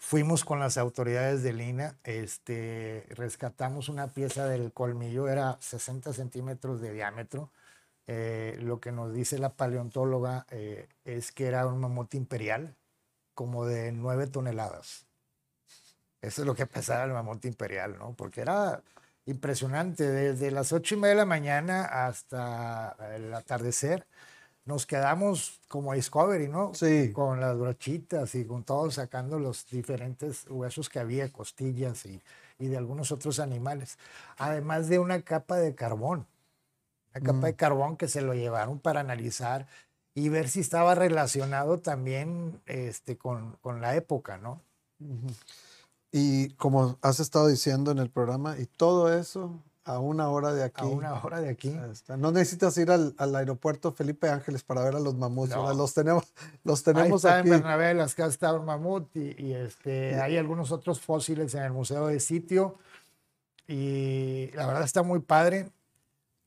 Fuimos 0.07 0.45
con 0.45 0.61
las 0.61 0.77
autoridades 0.77 1.43
de 1.43 1.55
Lina, 1.55 1.97
este, 2.05 3.07
rescatamos 3.09 3.89
una 3.89 4.09
pieza 4.09 4.47
del 4.47 4.71
colmillo, 4.71 5.29
era 5.29 5.57
60 5.61 6.13
centímetros 6.13 6.83
de 6.83 6.93
diámetro. 6.93 7.51
lo 8.07 8.81
que 8.81 8.93
nos 8.93 9.15
dice 9.15 9.39
la 9.39 9.55
paleontóloga 9.55 10.47
es 11.07 11.33
que 11.33 11.47
era 11.47 11.67
un 11.67 11.81
mamut 11.81 12.15
imperial, 12.17 12.77
como 13.33 13.65
de 13.65 13.93
9 13.93 14.27
toneladas. 14.27 15.07
Eso 16.21 16.43
es 16.43 16.47
lo 16.47 16.55
que 16.55 16.67
pesaba 16.67 17.05
el 17.05 17.13
mamut 17.13 17.43
imperial, 17.47 17.97
¿no? 17.97 18.13
Porque 18.13 18.43
era 18.43 18.83
impresionante. 19.25 20.07
Desde 20.07 20.51
las 20.51 20.75
ocho 20.75 20.97
y 20.97 20.99
media 20.99 21.15
de 21.15 21.21
la 21.21 21.25
mañana 21.25 22.07
hasta 22.07 22.95
el 23.15 23.33
atardecer, 23.33 24.07
nos 24.65 24.87
quedamos 24.87 25.61
como 25.69 25.93
Discovery, 25.93 26.49
¿no? 26.49 26.73
Sí. 26.75 27.13
Con 27.13 27.41
las 27.41 27.59
brochitas 27.59 28.35
y 28.35 28.45
con 28.45 28.65
todo 28.65 28.91
sacando 28.91 29.39
los 29.39 29.67
diferentes 29.67 30.47
huesos 30.49 30.89
que 30.89 31.01
había, 31.01 31.31
costillas 31.31 32.07
y, 32.07 32.23
y 32.59 32.69
de 32.69 32.77
algunos 32.77 33.13
otros 33.13 33.41
animales. 33.41 33.99
Además 34.39 34.89
de 34.89 34.99
una 34.99 35.21
capa 35.23 35.57
de 35.57 35.75
carbón. 35.75 36.27
Una 37.15 37.25
capa 37.25 37.39
mm. 37.39 37.45
de 37.45 37.55
carbón 37.55 37.97
que 37.97 38.09
se 38.09 38.23
lo 38.23 38.35
llevaron 38.35 38.79
para 38.79 39.01
analizar 39.01 39.67
y 40.15 40.29
ver 40.29 40.49
si 40.49 40.61
estaba 40.61 40.95
relacionado 40.95 41.81
también 41.81 42.61
este, 42.67 43.19
con, 43.19 43.57
con 43.61 43.81
la 43.81 43.97
época, 43.97 44.39
¿no? 44.39 44.61
Y 46.13 46.51
como 46.51 46.99
has 47.03 47.19
estado 47.19 47.49
diciendo 47.49 47.91
en 47.91 47.99
el 47.99 48.11
programa, 48.11 48.57
y 48.59 48.67
todo 48.67 49.13
eso 49.13 49.61
a 49.85 49.99
una 49.99 50.29
hora 50.29 50.53
de 50.53 50.65
aquí. 50.65 50.83
A 50.83 50.87
una 50.87 51.15
hora 51.23 51.41
de 51.41 51.51
aquí. 51.51 51.77
No 52.19 52.33
necesitas 52.33 52.77
ir 52.79 52.91
al, 52.91 53.15
al 53.19 53.35
aeropuerto 53.37 53.93
Felipe 53.93 54.29
Ángeles 54.29 54.63
para 54.63 54.83
ver 54.83 54.97
a 54.97 55.01
los 55.01 55.15
mamuts. 55.15 55.55
Los 55.55 55.95
tenemos, 55.95 56.25
los 56.65 56.83
tenemos 56.83 57.25
Ahí 57.25 57.31
está 57.33 57.41
en 57.41 57.51
Bernabé, 57.51 57.95
las 57.95 58.15
casas 58.15 58.35
está 58.35 58.53
un 58.55 58.65
mamut 58.65 59.15
y, 59.17 59.35
y 59.39 59.53
este, 59.55 60.21
hay 60.21 60.37
algunos 60.37 60.73
otros 60.73 61.01
fósiles 61.01 61.55
en 61.55 61.63
el 61.63 61.73
Museo 61.73 62.07
de 62.07 62.21
Sitio. 62.21 62.77
Y 63.67 64.51
la 64.55 64.67
verdad 64.67 64.85
está 64.85 65.03
muy 65.03 65.21
padre. 65.21 65.71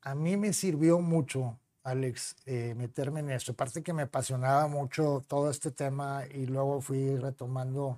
A 0.02 0.16
mí 0.16 0.38
me 0.38 0.54
sirvió 0.54 1.00
mucho 1.00 1.58
Alex, 1.88 2.36
eh, 2.46 2.74
meterme 2.76 3.22
en 3.22 3.32
esto. 3.32 3.54
Aparte 3.54 3.82
que 3.82 3.94
me 3.94 4.04
apasionaba 4.04 4.68
mucho 4.68 5.24
todo 5.28 5.50
este 5.50 5.72
tema 5.72 6.24
y 6.34 6.46
luego 6.46 6.82
fui 6.82 7.16
retomando 7.16 7.98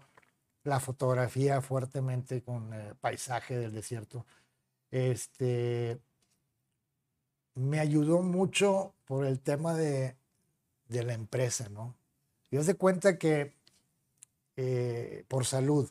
la 0.64 0.80
fotografía 0.80 1.60
fuertemente 1.62 2.44
con 2.44 2.72
el 2.72 2.94
paisaje 2.96 3.58
del 3.58 3.74
desierto. 3.74 4.26
Este, 4.92 6.00
me 7.56 7.80
ayudó 7.80 8.22
mucho 8.22 8.94
por 9.06 9.26
el 9.26 9.40
tema 9.40 9.74
de, 9.74 10.16
de 10.88 11.04
la 11.04 11.14
empresa, 11.14 11.70
¿no? 11.70 11.96
Yo 12.52 12.64
se 12.64 12.76
cuenta 12.76 13.18
que 13.18 13.54
eh, 14.58 15.24
por 15.28 15.46
salud, 15.46 15.90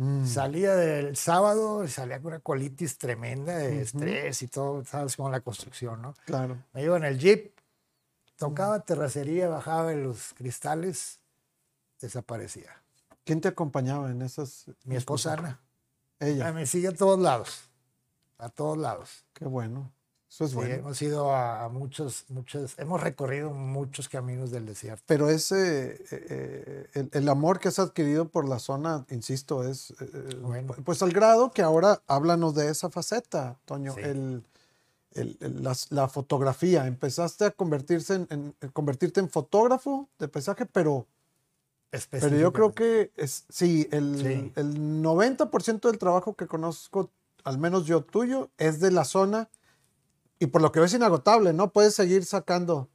Mm. 0.00 0.26
Salía 0.26 0.76
del 0.76 1.14
sábado 1.14 1.84
y 1.84 1.88
salía 1.88 2.22
con 2.22 2.28
una 2.28 2.40
colitis 2.40 2.96
tremenda 2.96 3.58
de 3.58 3.82
estrés 3.82 4.40
y 4.40 4.46
todo, 4.48 4.82
sabes, 4.86 5.14
como 5.14 5.28
la 5.28 5.42
construcción, 5.42 6.00
¿no? 6.00 6.14
Claro. 6.24 6.56
Me 6.72 6.82
iba 6.82 6.96
en 6.96 7.04
el 7.04 7.18
jeep, 7.18 7.52
tocaba 8.36 8.80
terracería, 8.80 9.50
bajaba 9.50 9.92
en 9.92 10.04
los 10.04 10.32
cristales, 10.32 11.20
desaparecía. 12.00 12.82
¿Quién 13.24 13.42
te 13.42 13.48
acompañaba 13.48 14.10
en 14.10 14.22
esas? 14.22 14.70
Mi 14.86 14.96
esposa 14.96 15.34
Ana. 15.34 15.60
Ella. 16.18 16.50
Me 16.50 16.64
sigue 16.64 16.88
a 16.88 16.94
todos 16.94 17.20
lados, 17.20 17.68
a 18.40 18.48
todos 18.48 18.78
lados. 18.78 19.24
Qué 19.32 19.44
bueno. 19.44 19.92
Eso 20.30 20.44
es 20.44 20.54
bueno. 20.54 20.74
Hemos 20.74 21.02
ido 21.02 21.34
a, 21.34 21.68
muchos, 21.68 22.24
muchos, 22.28 22.78
hemos 22.78 23.02
recorrido 23.02 23.50
muchos 23.50 24.08
caminos 24.08 24.52
del 24.52 24.64
desierto. 24.64 25.02
Pero 25.06 25.28
ese, 25.28 26.04
eh, 26.12 26.88
eh, 26.94 27.08
el, 27.10 27.28
amor 27.28 27.58
que 27.58 27.66
has 27.66 27.80
adquirido 27.80 28.28
por 28.28 28.48
la 28.48 28.60
zona, 28.60 29.04
insisto, 29.10 29.68
es, 29.68 29.90
eh, 30.00 30.36
bueno. 30.40 30.72
pues 30.84 31.02
al 31.02 31.10
grado 31.10 31.50
que 31.50 31.62
ahora 31.62 32.00
háblanos 32.06 32.54
de 32.54 32.70
esa 32.70 32.90
faceta, 32.90 33.58
Toño, 33.64 33.96
el, 33.98 34.44
la, 35.90 36.08
fotografía. 36.08 36.86
Empezaste 36.86 37.46
a 37.46 37.50
convertirse 37.50 38.26
en, 38.30 38.54
convertirte 38.72 39.18
en 39.18 39.28
fotógrafo 39.28 40.08
de 40.20 40.28
paisaje, 40.28 40.64
pero, 40.64 41.08
pero 42.08 42.28
yo 42.36 42.52
creo 42.52 42.72
que 42.72 43.10
es, 43.16 43.46
sí, 43.48 43.88
el, 43.90 44.16
sí. 44.22 44.52
el 44.54 45.02
90% 45.02 45.80
del 45.80 45.98
trabajo 45.98 46.34
que 46.34 46.46
conozco, 46.46 47.10
al 47.44 47.58
menos 47.58 47.86
yo 47.86 48.02
tuyo, 48.02 48.50
es 48.58 48.80
de 48.80 48.90
la 48.90 49.04
zona 49.04 49.50
y 50.38 50.46
por 50.46 50.62
lo 50.62 50.72
que 50.72 50.80
ves 50.80 50.94
inagotable, 50.94 51.52
¿no? 51.52 51.72
Puedes 51.72 51.94
seguir 51.94 52.24
sacando 52.24 52.88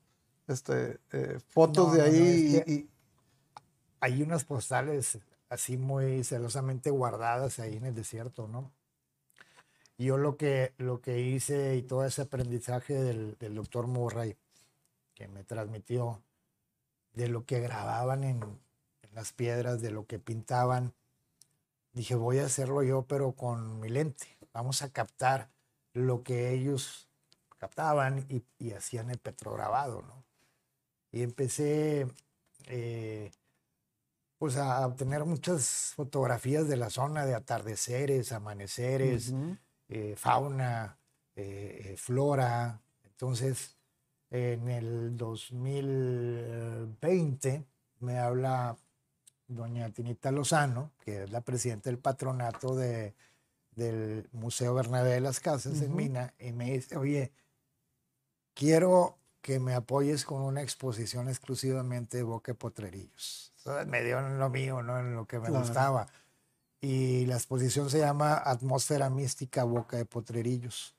este, 0.48 1.00
eh, 1.12 1.40
fotos 1.48 1.94
de 1.94 2.02
ahí. 2.02 2.64
y, 2.66 2.90
Hay 4.00 4.22
unas 4.22 4.44
postales 4.44 5.20
así 5.50 5.78
muy 5.78 6.24
celosamente 6.24 6.90
guardadas 6.90 7.60
ahí 7.60 7.78
en 7.78 7.86
el 7.86 7.96
desierto, 7.96 8.48
¿no? 8.48 8.72
Yo 9.98 10.18
lo 10.18 10.36
que, 10.36 10.74
lo 10.78 11.00
que 11.00 11.22
hice 11.22 11.78
y 11.78 11.84
todo 11.84 12.04
ese 12.04 12.24
aprendizaje 12.24 12.96
del, 12.96 13.38
del 13.38 13.56
doctor 13.56 13.88
Murray, 13.88 14.36
que 15.14 15.28
me 15.28 15.44
transmitió 15.44 16.22
de 17.14 17.30
lo 17.30 17.46
que 17.46 17.62
grababan 17.62 18.24
en, 18.26 18.44
en 18.44 19.10
las 19.14 19.32
piedras, 19.32 19.82
de 19.82 19.92
lo 19.92 20.06
que 20.06 20.20
pintaban, 20.20 20.94
dije, 21.94 22.16
voy 22.16 22.40
a 22.40 22.46
hacerlo 22.46 22.84
yo, 22.84 23.04
pero 23.04 23.32
con 23.32 23.80
mi 23.80 23.90
lente. 23.90 24.35
Vamos 24.56 24.82
a 24.84 24.90
captar 24.90 25.50
lo 25.92 26.24
que 26.24 26.54
ellos 26.54 27.10
captaban 27.58 28.26
y, 28.30 28.46
hacían 28.72 29.10
el 29.10 29.18
petrograbado, 29.18 30.02
¿no? 30.04 30.24
Y 31.12 31.24
empecé 31.24 32.08
eh, 32.68 33.32
pues 34.38 34.56
a 34.56 34.88
obtener 34.88 35.26
muchas 35.26 35.92
fotografías 35.94 36.70
de 36.70 36.78
la 36.78 36.90
zona 36.90 37.26
de 37.26 37.36
atardeceres, 37.36 38.32
amaneceres, 38.32 39.34
eh, 39.90 40.16
fauna, 40.16 41.00
eh, 41.36 41.96
flora. 41.98 42.80
Entonces, 43.04 43.76
en 44.30 44.70
el 44.70 45.18
2020 45.18 47.66
me 48.00 48.20
habla 48.20 48.78
doña 49.50 49.90
Tinita 49.90 50.32
Lozano, 50.32 50.94
que 51.04 51.24
es 51.24 51.32
la 51.32 51.42
presidenta 51.42 51.90
del 51.90 52.00
patronato 52.00 52.74
de, 52.74 53.16
del 53.76 54.28
Museo 54.32 54.74
Bernabé 54.74 55.12
de 55.12 55.22
las 55.22 55.40
Casas 55.40 55.82
en 55.82 55.96
Mina, 55.96 56.34
y 56.40 56.52
me 56.52 56.72
dice, 56.72 56.98
oye, 56.98 57.32
quiero 58.54 59.18
que 59.42 59.60
me 59.60 59.76
apoyes 59.76 60.26
con 60.26 60.42
una 60.42 60.64
exposición 60.64 61.30
exclusivamente 61.30 62.18
de 62.18 62.24
Boca 62.24 62.52
de 62.52 62.58
Potrerillos. 62.58 63.54
me 63.86 64.04
dio 64.04 64.20
en 64.20 64.40
lo 64.40 64.50
mío, 64.50 64.82
¿no? 64.82 65.00
en 65.00 65.16
lo 65.16 65.28
que 65.28 65.40
me 65.40 65.52
gustaba. 65.52 66.08
Y 66.82 67.26
la 67.28 67.36
exposición 67.36 67.90
se 67.90 68.00
llama 68.00 68.42
Atmósfera 68.44 69.10
Mística 69.10 69.64
Boca 69.64 69.98
de 69.98 70.06
Potrerillos. 70.06 70.96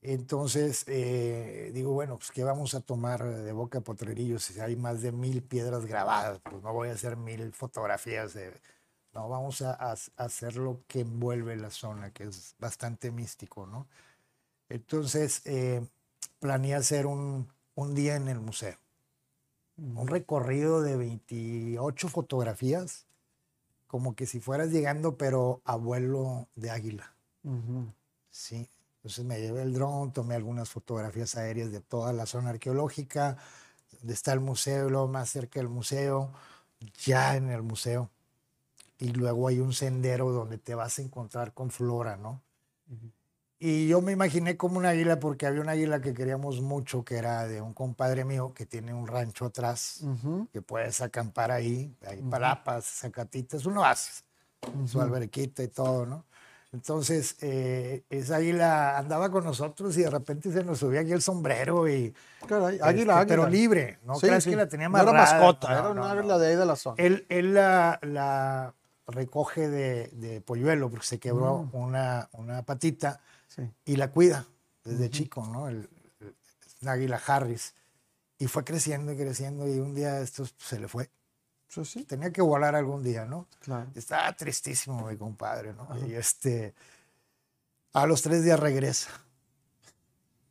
Entonces, 0.00 0.84
eh, 0.86 1.70
digo, 1.74 1.92
bueno, 1.92 2.18
pues 2.18 2.30
¿qué 2.30 2.44
vamos 2.44 2.74
a 2.74 2.80
tomar 2.80 3.24
de 3.24 3.52
Boca 3.52 3.78
de 3.78 3.84
Potrerillos? 3.84 4.44
Si 4.44 4.60
hay 4.60 4.76
más 4.76 5.02
de 5.02 5.10
mil 5.10 5.42
piedras 5.42 5.86
grabadas, 5.86 6.40
pues 6.48 6.62
no 6.62 6.72
voy 6.72 6.90
a 6.90 6.92
hacer 6.92 7.16
mil 7.16 7.52
fotografías 7.52 8.34
de... 8.34 8.52
No, 9.14 9.28
vamos 9.28 9.62
a, 9.62 9.74
a 9.74 9.96
hacer 10.16 10.56
lo 10.56 10.80
que 10.88 11.00
envuelve 11.00 11.56
la 11.56 11.70
zona, 11.70 12.12
que 12.12 12.24
es 12.24 12.54
bastante 12.58 13.10
místico, 13.10 13.66
¿no? 13.66 13.86
Entonces, 14.68 15.42
eh, 15.44 15.86
planeé 16.40 16.74
hacer 16.74 17.06
un, 17.06 17.48
un 17.74 17.94
día 17.94 18.16
en 18.16 18.28
el 18.28 18.40
museo. 18.40 18.76
Un 19.76 20.06
recorrido 20.08 20.82
de 20.82 20.96
28 20.96 22.08
fotografías 22.08 23.06
como 23.86 24.16
que 24.16 24.26
si 24.26 24.40
fueras 24.40 24.70
llegando, 24.70 25.16
pero 25.16 25.62
a 25.64 25.76
vuelo 25.76 26.48
de 26.56 26.70
águila. 26.70 27.14
Sí. 28.30 28.68
Entonces 28.96 29.24
me 29.24 29.40
llevé 29.40 29.62
el 29.62 29.72
dron, 29.74 30.12
tomé 30.12 30.34
algunas 30.34 30.68
fotografías 30.70 31.36
aéreas 31.36 31.70
de 31.70 31.80
toda 31.80 32.12
la 32.12 32.26
zona 32.26 32.50
arqueológica, 32.50 33.36
donde 33.92 34.14
está 34.14 34.32
el 34.32 34.40
museo, 34.40 34.88
luego 34.90 35.06
más 35.08 35.30
cerca 35.30 35.60
del 35.60 35.68
museo, 35.68 36.32
ya 37.04 37.36
en 37.36 37.50
el 37.50 37.62
museo. 37.62 38.10
Y 38.98 39.08
luego 39.12 39.48
hay 39.48 39.60
un 39.60 39.72
sendero 39.72 40.30
donde 40.30 40.58
te 40.58 40.74
vas 40.74 40.98
a 40.98 41.02
encontrar 41.02 41.52
con 41.52 41.70
flora, 41.70 42.16
¿no? 42.16 42.42
Y 43.58 43.88
yo 43.88 44.00
me 44.02 44.12
imaginé 44.12 44.56
como 44.56 44.78
un 44.78 44.84
águila 44.84 45.18
porque 45.18 45.46
había 45.46 45.60
un 45.60 45.68
águila 45.68 46.00
que 46.00 46.12
queríamos 46.12 46.60
mucho, 46.60 47.04
que 47.04 47.16
era 47.16 47.46
de 47.46 47.60
un 47.62 47.72
compadre 47.72 48.24
mío 48.24 48.52
que 48.54 48.66
tiene 48.66 48.92
un 48.92 49.06
rancho 49.06 49.46
atrás, 49.46 50.04
que 50.52 50.60
puedes 50.60 51.00
acampar 51.00 51.50
ahí, 51.50 51.94
hay 52.06 52.20
palapas, 52.22 52.84
zacatitas, 52.84 53.64
uno 53.64 53.84
hace 53.84 54.22
su 54.86 55.00
alberquita 55.00 55.62
y 55.62 55.68
todo, 55.68 56.04
¿no? 56.04 56.24
Entonces, 56.74 57.36
eh, 57.40 58.02
esa 58.10 58.36
águila 58.36 58.98
andaba 58.98 59.30
con 59.30 59.44
nosotros 59.44 59.96
y 59.96 60.02
de 60.02 60.10
repente 60.10 60.50
se 60.50 60.64
nos 60.64 60.80
subía 60.80 61.02
aquí 61.02 61.12
el 61.12 61.22
sombrero 61.22 61.88
y... 61.88 62.12
Caray, 62.48 62.80
águila, 62.82 62.88
este, 62.88 63.12
águila. 63.12 63.26
Pero 63.26 63.48
libre, 63.48 64.00
¿no? 64.04 64.16
Sí, 64.16 64.26
que 64.26 64.56
la 64.56 64.68
tenía 64.68 64.88
más 64.88 65.04
No 65.04 65.10
era 65.10 65.20
mascota, 65.20 65.72
era 65.72 65.90
una 65.90 66.10
águila 66.10 66.36
de 66.36 66.48
ahí 66.48 66.56
de 66.56 66.66
la 66.66 66.74
zona. 66.74 66.96
Él, 66.98 67.26
él 67.28 67.54
la, 67.54 68.00
la, 68.02 68.74
recoge 69.06 69.68
de, 69.68 70.08
de, 70.08 70.40
polluelo 70.40 70.90
porque 70.90 71.06
se 71.06 71.18
quebró 71.18 71.64
mm. 71.64 71.76
una, 71.76 72.28
una 72.32 72.62
patita 72.62 73.20
y 73.84 73.96
la 73.96 74.10
cuida 74.10 74.46
desde 74.82 75.10
chico, 75.10 75.46
¿no? 75.46 75.68
El, 75.68 75.88
el, 76.80 76.88
águila 76.88 77.20
Harris. 77.24 77.74
Y 78.38 78.46
fue 78.46 78.64
creciendo 78.64 79.12
y 79.12 79.16
creciendo 79.16 79.68
y 79.68 79.78
un 79.78 79.94
día 79.94 80.20
esto 80.20 80.44
se 80.58 80.78
le 80.78 80.88
fue. 80.88 81.10
sí. 81.68 82.04
Tenía 82.04 82.32
que 82.32 82.42
volar 82.42 82.74
algún 82.74 83.02
día, 83.02 83.24
¿no? 83.24 83.46
Claro. 83.60 83.90
Estaba 83.94 84.32
tristísimo 84.36 85.06
mi 85.06 85.16
compadre, 85.16 85.72
¿no? 85.72 85.88
Y 86.06 86.14
este, 86.14 86.74
a 87.92 88.06
los 88.06 88.22
tres 88.22 88.44
días 88.44 88.58
regresa, 88.58 89.10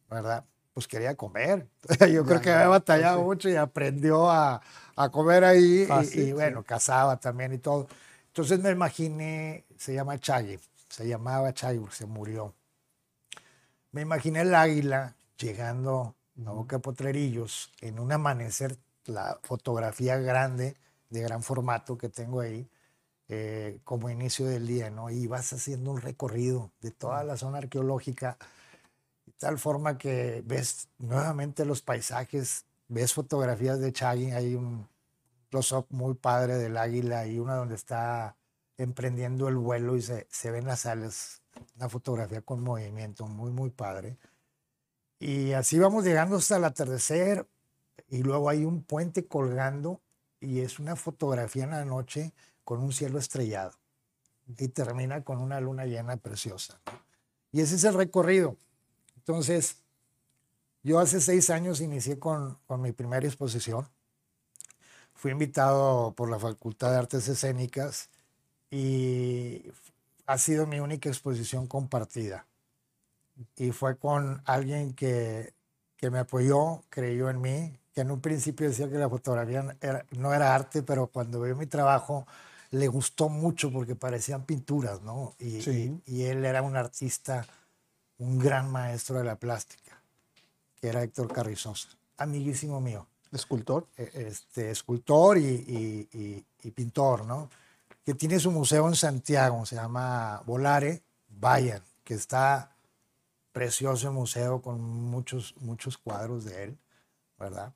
¿verdad? 0.10 0.46
Pues 0.74 0.88
quería 0.88 1.16
comer. 1.16 1.68
Yo 2.12 2.26
creo 2.26 2.42
que 2.42 2.52
había 2.52 2.68
batallado 2.68 3.22
mucho 3.22 3.50
y 3.50 3.56
aprendió 3.56 4.32
a, 4.32 4.62
a 4.96 5.10
comer 5.10 5.44
ahí 5.44 5.88
y, 6.14 6.32
bueno, 6.32 6.64
cazaba 6.64 7.20
también 7.20 7.54
y 7.54 7.58
todo. 7.58 7.88
Entonces 8.34 8.60
me 8.62 8.72
imaginé, 8.72 9.64
se 9.78 9.94
llama 9.94 10.20
Chagui, 10.20 10.60
se 10.90 11.08
llamaba 11.08 11.54
Chagui 11.54 11.86
se 11.92 12.08
murió. 12.08 12.56
Me 13.92 14.02
imaginé 14.02 14.42
el 14.42 14.56
águila 14.56 15.16
llegando 15.38 16.16
a 16.44 16.50
Boca 16.50 16.80
Potrerillos 16.80 17.72
en 17.80 18.00
un 18.00 18.12
amanecer, 18.12 18.76
la 19.06 19.40
fotografía 19.44 20.18
grande, 20.18 20.76
de 21.12 21.22
gran 21.22 21.44
formato 21.44 21.96
que 21.96 22.10
tengo 22.10 22.40
ahí, 22.40 22.68
eh, 23.28 23.82
como 23.84 24.10
inicio 24.10 24.48
del 24.48 24.66
día, 24.66 24.90
¿no? 24.90 25.12
Y 25.12 25.28
vas 25.28 25.54
haciendo 25.54 25.92
un 25.92 26.02
recorrido 26.02 26.72
de 26.82 26.90
toda 26.90 27.24
la 27.24 27.38
zona 27.38 27.60
arqueológica, 27.60 28.40
de 29.28 29.34
tal 29.34 29.60
forma 29.60 30.00
que 30.00 30.42
ves 30.44 30.88
nuevamente 30.98 31.66
los 31.66 31.84
paisajes, 31.84 32.66
ves 32.88 33.14
fotografías 33.14 33.80
de 33.80 33.94
Chagui, 33.94 34.32
hay 34.32 34.56
un 34.56 34.88
close-up 35.54 35.86
muy 35.92 36.16
padre 36.16 36.56
del 36.56 36.78
águila 36.78 37.28
y 37.28 37.38
una 37.38 37.54
donde 37.54 37.76
está 37.76 38.36
emprendiendo 38.76 39.48
el 39.48 39.56
vuelo 39.56 39.96
y 39.96 40.02
se, 40.02 40.26
se 40.32 40.50
ven 40.50 40.66
las 40.66 40.88
alas 40.88 41.44
una 41.76 41.90
fotografía 41.90 42.42
con 42.42 42.64
movimiento 42.64 43.28
muy, 43.28 43.52
muy 43.52 43.70
padre. 43.70 44.18
Y 45.20 45.52
así 45.52 45.78
vamos 45.78 46.06
llegando 46.06 46.38
hasta 46.38 46.58
el 46.58 46.64
atardecer 46.64 47.48
y 48.10 48.24
luego 48.24 48.50
hay 48.50 48.66
un 48.66 48.82
puente 48.82 49.28
colgando 49.28 50.02
y 50.40 50.62
es 50.62 50.80
una 50.80 50.96
fotografía 50.96 51.66
en 51.66 51.70
la 51.70 51.86
noche 51.86 52.34
con 52.64 52.80
un 52.80 52.92
cielo 52.92 53.20
estrellado 53.20 53.74
y 54.58 54.70
termina 54.70 55.24
con 55.24 55.38
una 55.38 55.62
luna 55.62 55.86
llena 55.86 56.18
preciosa. 56.18 56.82
Y 57.52 57.62
ese 57.62 57.76
es 57.76 57.84
el 57.84 57.94
recorrido. 57.94 58.58
Entonces, 59.18 59.84
yo 60.82 60.98
hace 60.98 61.22
seis 61.22 61.52
años 61.52 61.80
inicié 61.80 62.18
con, 62.18 62.58
con 62.66 62.82
mi 62.82 62.92
primera 62.92 63.28
exposición. 63.28 63.88
Fui 65.24 65.32
invitado 65.32 66.12
por 66.18 66.30
la 66.30 66.38
Facultad 66.38 66.92
de 66.92 66.98
Artes 66.98 67.30
Escénicas 67.30 68.10
y 68.70 69.72
ha 70.26 70.38
sido 70.38 70.68
mi 70.68 70.82
única 70.82 71.08
exposición 71.08 71.66
compartida. 71.66 72.46
Y 73.56 73.72
fue 73.72 73.96
con 73.96 74.42
alguien 74.44 74.94
que, 74.94 75.54
que 75.96 76.10
me 76.10 76.20
apoyó, 76.20 76.84
creyó 76.90 77.30
en 77.30 77.40
mí, 77.40 77.80
que 77.94 78.02
en 78.02 78.12
un 78.12 78.20
principio 78.20 78.68
decía 78.68 78.90
que 78.90 78.98
la 78.98 79.08
fotografía 79.08 79.78
no 80.12 80.34
era 80.34 80.54
arte, 80.54 80.84
pero 80.84 81.08
cuando 81.08 81.40
vio 81.40 81.56
mi 81.56 81.68
trabajo 81.68 82.28
le 82.72 82.90
gustó 82.90 83.30
mucho 83.30 83.72
porque 83.72 83.96
parecían 83.96 84.44
pinturas, 84.46 85.04
¿no? 85.04 85.36
Y, 85.40 86.02
y, 86.06 86.24
él 86.24 86.44
era 86.44 86.62
un 86.62 86.76
artista, 86.76 87.48
un 88.18 88.40
gran 88.40 88.70
maestro 88.70 89.20
de 89.20 89.24
la 89.24 89.38
plástica, 89.38 90.02
que 90.82 90.90
era 90.90 91.02
Héctor 91.02 91.32
Carrizosa, 91.32 91.88
amiguísimo 92.18 92.82
mío. 92.82 93.08
¿Escultor? 93.34 93.88
E, 93.98 94.28
este, 94.28 94.72
escultor 94.72 95.38
y, 95.38 96.08
y 96.64 96.72
pintor, 96.72 97.26
¿no? 97.26 97.50
que 98.04 98.14
tiene 98.14 98.40
su 98.40 98.52
museo 98.52 98.88
en 98.88 98.96
Santiago, 98.96 99.66
se 99.66 99.76
llama 99.76 100.42
Volare, 100.46 101.02
vayan, 101.30 101.82
que 102.04 102.14
está 102.16 102.76
precioso 103.52 104.08
el 104.08 104.14
museo 104.14 104.62
con 104.62 104.82
muchos, 104.82 105.56
muchos 105.60 105.98
cuadros 105.98 106.44
de 106.44 106.64
él, 106.64 106.78
¿verdad? 107.40 107.74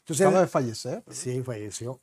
Entonces, 0.00 0.26
Acaba 0.26 0.42
de 0.42 0.48
fallecer. 0.48 1.02
Sí, 1.10 1.42
falleció. 1.42 1.98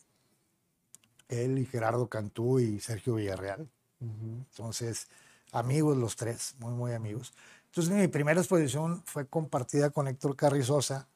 Él 1.30 1.60
y 1.60 1.66
Gerardo 1.66 2.08
Cantú 2.08 2.60
y 2.60 2.80
Sergio 2.80 3.16
Villarreal. 3.16 3.70
Entonces, 4.00 5.08
amigos 5.52 5.98
los 5.98 6.16
tres, 6.16 6.56
muy, 6.58 6.74
muy 6.74 6.94
amigos. 6.94 7.34
Entonces, 7.68 7.94
mi 7.94 8.08
primera 8.08 8.42
exposición 8.42 9.04
fue 9.06 9.28
compartida 9.28 9.92
con 9.92 10.08
Héctor 10.08 10.36
Carrizosa. 10.36 11.08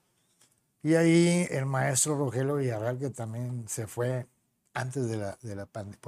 Y 0.86 0.94
ahí 0.94 1.48
el 1.50 1.66
maestro 1.66 2.16
Rogelio 2.16 2.58
Villarreal, 2.58 3.00
que 3.00 3.10
también 3.10 3.66
se 3.68 3.88
fue 3.88 4.28
antes 4.76 5.08
de 5.08 5.18
la, 5.18 5.36
de 5.42 5.56
la 5.56 5.66
pandemia, 5.66 6.00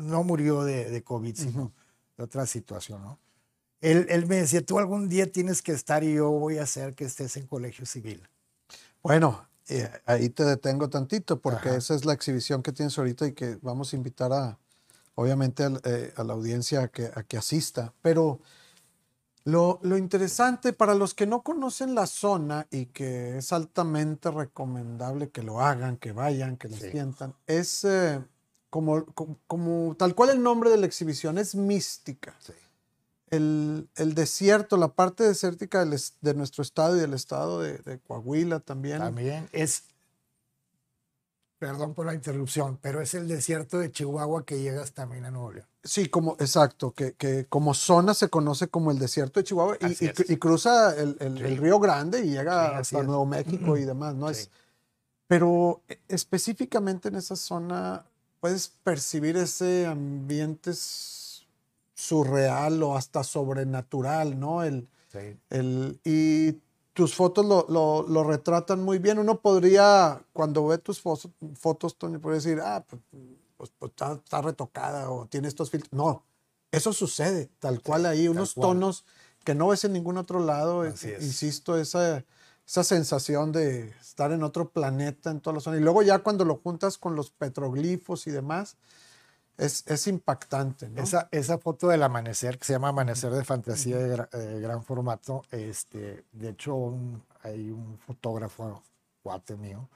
no 0.00 0.22
murió 0.22 0.64
de, 0.64 0.90
de 0.90 1.02
COVID, 1.02 1.34
sino 1.34 1.72
de 2.18 2.24
otra 2.24 2.44
situación, 2.44 3.00
¿no? 3.00 3.18
Él, 3.80 4.04
él, 4.10 4.26
me 4.26 4.36
decía, 4.36 4.60
tú 4.60 4.78
algún 4.78 5.08
día 5.08 5.32
tienes 5.32 5.62
que 5.62 5.72
estar 5.72 6.04
y 6.04 6.12
yo 6.12 6.30
voy 6.30 6.58
a 6.58 6.64
hacer 6.64 6.94
que 6.94 7.06
estés 7.06 7.38
en 7.38 7.46
colegio 7.46 7.86
civil. 7.86 8.28
Bueno, 9.02 9.48
eh, 9.70 9.90
ahí 10.04 10.28
te 10.28 10.44
detengo 10.44 10.90
tantito 10.90 11.40
porque 11.40 11.74
esa 11.74 11.94
es 11.94 12.04
la 12.04 12.12
exhibición 12.12 12.62
que 12.62 12.72
tienes 12.72 12.98
ahorita 12.98 13.28
y 13.28 13.32
que 13.32 13.56
vamos 13.62 13.94
a 13.94 13.96
invitar 13.96 14.30
a, 14.34 14.58
obviamente, 15.14 15.66
eh, 15.84 16.12
a, 16.14 16.22
la 16.22 16.34
audiencia 16.34 16.82
a 16.82 16.88
que, 16.88 17.10
a 17.14 17.22
que 17.22 17.38
asista. 17.38 17.94
Pero 18.02 18.40
lo, 19.44 19.78
lo, 19.82 19.96
interesante 19.96 20.72
para 20.72 20.94
los 20.94 21.14
que 21.14 21.26
no 21.26 21.42
conocen 21.42 21.94
la 21.94 22.06
zona 22.06 22.66
y 22.70 22.86
que 22.86 23.38
es 23.38 23.52
altamente 23.52 24.30
recomendable 24.30 25.30
que 25.30 25.42
lo 25.42 25.60
hagan, 25.60 25.96
que 25.98 26.12
vayan, 26.12 26.56
que 26.56 26.68
lo 26.68 26.76
sientan, 26.76 27.34
es... 27.46 27.84
Eh, 27.84 28.20
como, 28.74 29.04
como, 29.46 29.94
tal 29.96 30.16
cual 30.16 30.30
el 30.30 30.42
nombre 30.42 30.68
de 30.68 30.76
la 30.76 30.86
exhibición, 30.86 31.38
es 31.38 31.54
mística. 31.54 32.34
El, 33.30 33.88
el, 33.94 34.14
desierto, 34.14 34.76
la 34.76 34.88
parte 34.88 35.22
desértica 35.22 35.84
de 35.84 36.34
nuestro 36.34 36.62
estado 36.62 36.96
y 36.96 37.00
del 37.00 37.14
estado 37.14 37.60
de, 37.60 38.00
Coahuila 38.00 38.58
también. 38.58 38.98
También 38.98 39.48
es, 39.52 39.84
perdón 41.58 41.94
por 41.94 42.06
la 42.06 42.14
interrupción, 42.14 42.78
pero 42.80 43.00
es 43.00 43.14
el 43.14 43.28
desierto 43.28 43.78
de 43.78 43.90
Chihuahua 43.90 44.44
que 44.44 44.60
llegas 44.60 44.92
también 44.92 45.24
a 45.24 45.30
Nuevo 45.30 45.52
León. 45.52 45.66
Sí, 45.82 46.08
como, 46.08 46.36
exacto, 46.40 46.92
que, 46.92 47.12
que 47.12 47.46
como 47.46 47.74
zona 47.74 48.14
se 48.14 48.28
conoce 48.28 48.68
como 48.68 48.90
el 48.90 48.98
desierto 48.98 49.40
de 49.40 49.44
Chihuahua 49.44 49.78
y, 49.80 50.32
y, 50.32 50.36
cruza 50.36 50.94
el, 50.96 51.16
el, 51.20 51.56
Río 51.58 51.78
Grande 51.78 52.20
y 52.20 52.30
llega 52.30 52.78
hasta 52.78 53.02
Nuevo 53.02 53.26
México 53.26 53.76
y 53.76 53.84
demás, 53.84 54.14
¿no? 54.14 54.30
Es, 54.30 54.50
pero 55.26 55.82
e, 55.88 55.98
específicamente 56.08 57.08
en 57.08 57.16
esa 57.16 57.36
zona 57.36 58.04
puedes 58.40 58.68
percibir 58.68 59.36
ese 59.36 59.86
ambiente 59.86 60.72
surreal 61.94 62.82
o 62.82 62.96
hasta 62.96 63.24
sobrenatural, 63.24 64.38
¿no? 64.38 64.62
El, 64.62 64.88
el, 65.50 66.00
y 66.04 66.52
tus 66.94 67.14
fotos 67.14 67.44
lo, 67.44 67.66
lo, 67.68 68.06
lo, 68.08 68.24
retratan 68.24 68.82
muy 68.82 68.98
bien. 68.98 69.18
Uno 69.18 69.40
podría, 69.40 70.24
cuando 70.32 70.66
ve 70.66 70.78
tus 70.78 71.00
fotos, 71.00 71.30
fotos 71.54 71.98
Tony, 71.98 72.18
puede 72.18 72.36
decir, 72.36 72.60
ah, 72.62 72.84
pues, 72.88 73.02
pues, 73.56 73.72
pues 73.78 73.92
está, 73.92 74.40
retocada 74.40 75.10
o 75.10 75.26
tiene 75.26 75.48
estos 75.48 75.70
filtros. 75.70 75.92
No, 75.92 76.24
eso 76.70 76.92
sucede, 76.92 77.50
tal 77.58 77.82
cual 77.82 78.06
ahí, 78.06 78.28
unos 78.28 78.54
tonos 78.54 79.04
que 79.44 79.54
no 79.54 79.68
ves 79.68 79.84
en 79.84 79.92
ningún 79.92 80.16
otro 80.16 80.40
lado. 80.40 80.86
Insisto, 80.86 81.76
esa 81.76 82.24
esa 82.66 82.84
sensación 82.84 83.52
de 83.52 83.88
estar 84.00 84.32
en 84.32 84.42
otro 84.42 84.70
planeta 84.70 85.30
en 85.30 85.40
toda 85.40 85.54
la 85.54 85.60
zona. 85.60 85.76
Y 85.76 85.80
luego 85.80 86.02
ya 86.02 86.20
cuando 86.20 86.44
lo 86.44 86.56
juntas 86.56 86.98
con 86.98 87.14
los 87.14 87.30
petroglifos 87.30 88.26
y 88.26 88.30
demás, 88.30 88.76
es, 89.56 89.84
es 89.86 90.06
impactante. 90.06 90.90
Esa, 90.96 91.28
esa 91.30 91.58
foto 91.58 91.88
del 91.88 92.02
amanecer, 92.02 92.58
que 92.58 92.64
se 92.64 92.72
llama 92.72 92.88
Amanecer 92.88 93.30
de 93.32 93.44
Fantasía 93.44 93.98
de, 93.98 94.60
gran 94.60 94.82
formato, 94.82 95.42
este, 95.50 96.24
de 96.32 96.50
hecho 96.50 96.94
hay 97.42 97.70
un 97.70 97.98
fotógrafo, 97.98 98.82
cuate 99.22 99.56
mío, 99.56 99.88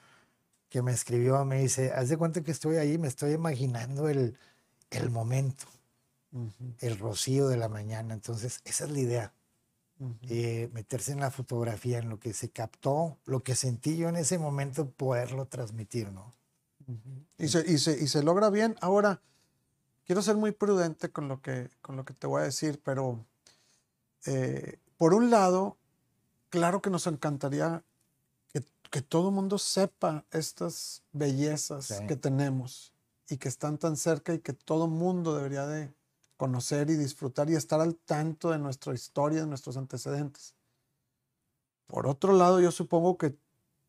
que 0.68 0.82
me 0.82 0.92
escribió, 0.92 1.44
me 1.44 1.60
dice, 1.60 1.92
haz 1.92 2.08
de 2.08 2.16
cuenta 2.16 2.42
que 2.42 2.50
estoy 2.50 2.76
ahí, 2.76 2.98
me 2.98 3.08
estoy 3.08 3.32
imaginando 3.32 4.08
el, 4.08 4.36
el 4.90 5.10
momento, 5.10 5.64
el 6.80 6.98
rocío 6.98 7.48
de 7.48 7.56
la 7.56 7.68
mañana. 7.68 8.14
Entonces, 8.14 8.60
esa 8.64 8.84
es 8.84 8.90
la 8.90 8.98
idea. 8.98 9.32
Eh, 10.28 10.70
meterse 10.72 11.10
en 11.10 11.18
la 11.18 11.32
fotografía, 11.32 11.98
en 11.98 12.08
lo 12.08 12.20
que 12.20 12.32
se 12.32 12.50
captó, 12.50 13.18
lo 13.24 13.42
que 13.42 13.56
sentí 13.56 13.96
yo 13.96 14.08
en 14.08 14.14
ese 14.14 14.38
momento, 14.38 14.88
poderlo 14.90 15.46
transmitir, 15.46 16.12
¿no? 16.12 16.32
y, 17.36 17.48
se, 17.48 17.70
y, 17.70 17.78
se, 17.78 18.00
y, 18.00 18.06
se, 18.06 18.22
logra 18.22 18.48
bien. 18.48 18.76
Ahora, 18.80 19.20
quiero 20.08 20.22
ser 20.22 20.36
muy 20.36 20.52
prudente 20.52 21.10
con 21.10 21.28
lo 21.28 21.42
que, 21.42 21.68
con 21.82 21.96
lo 21.96 22.04
que 22.06 22.14
te 22.14 22.26
voy 22.26 22.40
a 22.40 22.44
decir, 22.44 22.80
pero 22.82 23.26
eh, 24.24 24.80
por 24.96 25.12
un 25.12 25.30
lado, 25.30 25.76
claro 26.48 26.80
que 26.80 26.88
nos 26.88 27.06
encantaría 27.06 27.84
que, 28.50 28.64
que 28.90 29.02
todo 29.02 29.28
el 29.28 29.34
mundo 29.34 29.58
sepa 29.58 30.24
estas 30.30 31.02
bellezas 31.12 32.00
que 32.08 32.16
tenemos 32.16 32.94
y 33.28 33.36
que 33.36 33.48
están 33.48 33.76
tan 33.76 33.98
cerca 33.98 34.32
y 34.32 34.38
que 34.38 34.54
todo 34.54 34.86
el 34.86 34.92
mundo 34.92 35.36
debería 35.36 35.66
de 35.66 35.92
conocer 36.38 36.88
y 36.88 36.96
disfrutar 36.96 37.50
y 37.50 37.54
estar 37.54 37.78
al 37.82 37.94
tanto 37.94 38.50
de 38.50 38.58
nuestra 38.58 38.94
historia, 38.94 39.42
de 39.42 39.46
nuestros 39.46 39.76
antecedentes. 39.76 40.54
Por 41.86 42.06
otro 42.06 42.32
lado, 42.32 42.62
yo 42.62 42.70
supongo 42.70 43.18
que 43.18 43.36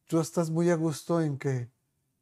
tú 0.07 0.19
estás 0.19 0.49
muy 0.49 0.69
a 0.69 0.75
gusto 0.75 1.21
en 1.21 1.37
que 1.37 1.69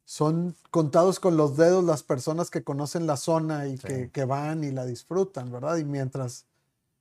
son 0.08 0.56
contados 0.70 1.20
con 1.20 1.36
los 1.36 1.58
dedos 1.58 1.84
las 1.84 2.02
personas 2.02 2.48
que 2.48 2.64
conocen 2.64 3.06
la 3.06 3.18
zona 3.18 3.66
y 3.66 3.76
que, 3.76 4.10
que, 4.10 4.24
van 4.24 4.64
y 4.64 4.70
la 4.70 4.86
disfrutan, 4.86 5.52
¿verdad? 5.52 5.76
Y 5.76 5.84
mientras, 5.84 6.46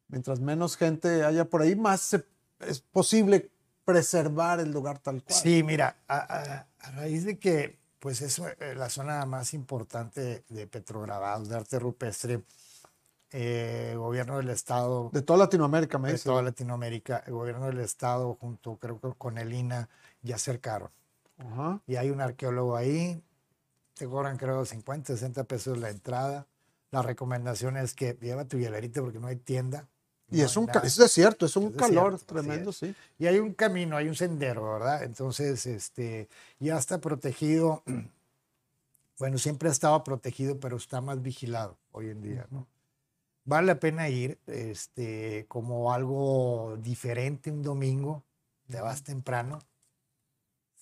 mientras 0.10 0.42
menos 0.42 0.76
gente 0.76 1.24
haya 1.24 1.46
por 1.46 1.62
ahí, 1.62 1.78
más 1.78 2.18
es 2.60 2.82
posible 2.82 3.50
preservar 3.86 4.60
el 4.60 4.74
lugar 4.74 5.00
tal 5.00 5.24
cual. 5.24 5.40
Sí, 5.40 5.64
mira, 5.64 5.96
a, 6.10 6.66
raíz 6.96 7.24
de 7.24 7.40
que 7.40 7.80
pues 8.00 8.22
es 8.22 8.40
eh, 8.40 8.76
la 8.76 8.90
zona 8.90 9.26
más 9.26 9.54
importante 9.54 10.44
de 10.50 10.68
petrograbados, 10.68 11.48
de 11.48 11.56
arte 11.56 11.80
rupestre, 11.80 12.44
eh, 13.32 13.94
gobierno 13.96 14.36
del 14.36 14.50
estado... 14.50 15.12
De 15.14 15.22
toda 15.22 15.40
Latinoamérica, 15.40 15.98
me 15.98 16.12
dice. 16.12 16.28
De 16.28 16.32
toda 16.32 16.42
Latinoamérica, 16.42 17.24
el 17.26 17.32
gobierno 17.32 17.68
del 17.68 17.80
estado 17.80 18.36
junto 18.36 18.76
creo 18.76 19.00
que 19.00 19.14
con 19.18 19.38
el 19.38 19.54
INA 19.54 19.88
ya 20.24 20.36
acercaron 20.36 20.90
y 21.86 21.96
hay 21.96 22.10
un 22.10 22.22
arqueólogo 22.22 22.76
ahí, 22.76 23.22
te 23.94 24.08
cobran 24.08 24.38
creo 24.38 24.66
50, 24.66 25.14
60 25.14 25.44
pesos 25.46 25.78
la 25.78 25.90
entrada. 25.90 26.48
La 26.92 27.02
recomendación 27.02 27.78
es 27.78 27.94
que 27.94 28.18
lleva 28.22 28.46
tu 28.46 28.58
hielerita 28.58 29.02
porque 29.02 29.20
no 29.20 29.28
hay 29.28 29.36
tienda. 29.36 29.88
Y 30.30 30.42
es, 30.42 30.58
un, 30.58 30.70
es 30.84 30.98
desierto, 30.98 31.46
es 31.46 31.56
un 31.56 31.72
calor 31.72 32.20
tremendo, 32.20 32.74
sí. 32.74 32.94
Y 33.18 33.28
hay 33.28 33.40
un 33.40 33.54
camino, 33.54 33.96
hay 33.96 34.10
un 34.10 34.16
sendero, 34.16 34.74
¿verdad? 34.74 35.04
Entonces, 35.04 35.66
este, 35.66 36.28
ya 36.60 36.78
está 36.78 37.00
protegido. 37.00 37.84
Bueno, 39.20 39.40
siempre 39.40 39.68
ha 39.68 39.72
estado 39.72 40.04
protegido, 40.04 40.60
pero 40.60 40.78
está 40.78 41.02
más 41.02 41.24
vigilado 41.24 41.76
hoy 41.92 42.12
en 42.12 42.22
día, 42.22 42.46
¿no? 42.52 42.68
Vale 43.46 43.66
la 43.66 43.80
pena 43.80 44.10
ir 44.10 44.38
este, 44.46 45.48
como 45.48 45.92
algo 45.92 46.78
diferente 46.84 47.50
un 47.50 47.64
domingo, 47.64 48.22
te 48.68 48.80
vas 48.80 49.02
temprano, 49.02 49.58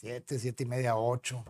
Siete, 0.06 0.38
siete 0.38 0.62
y 0.62 0.65
media, 0.68 0.98
ocho. 0.98 1.44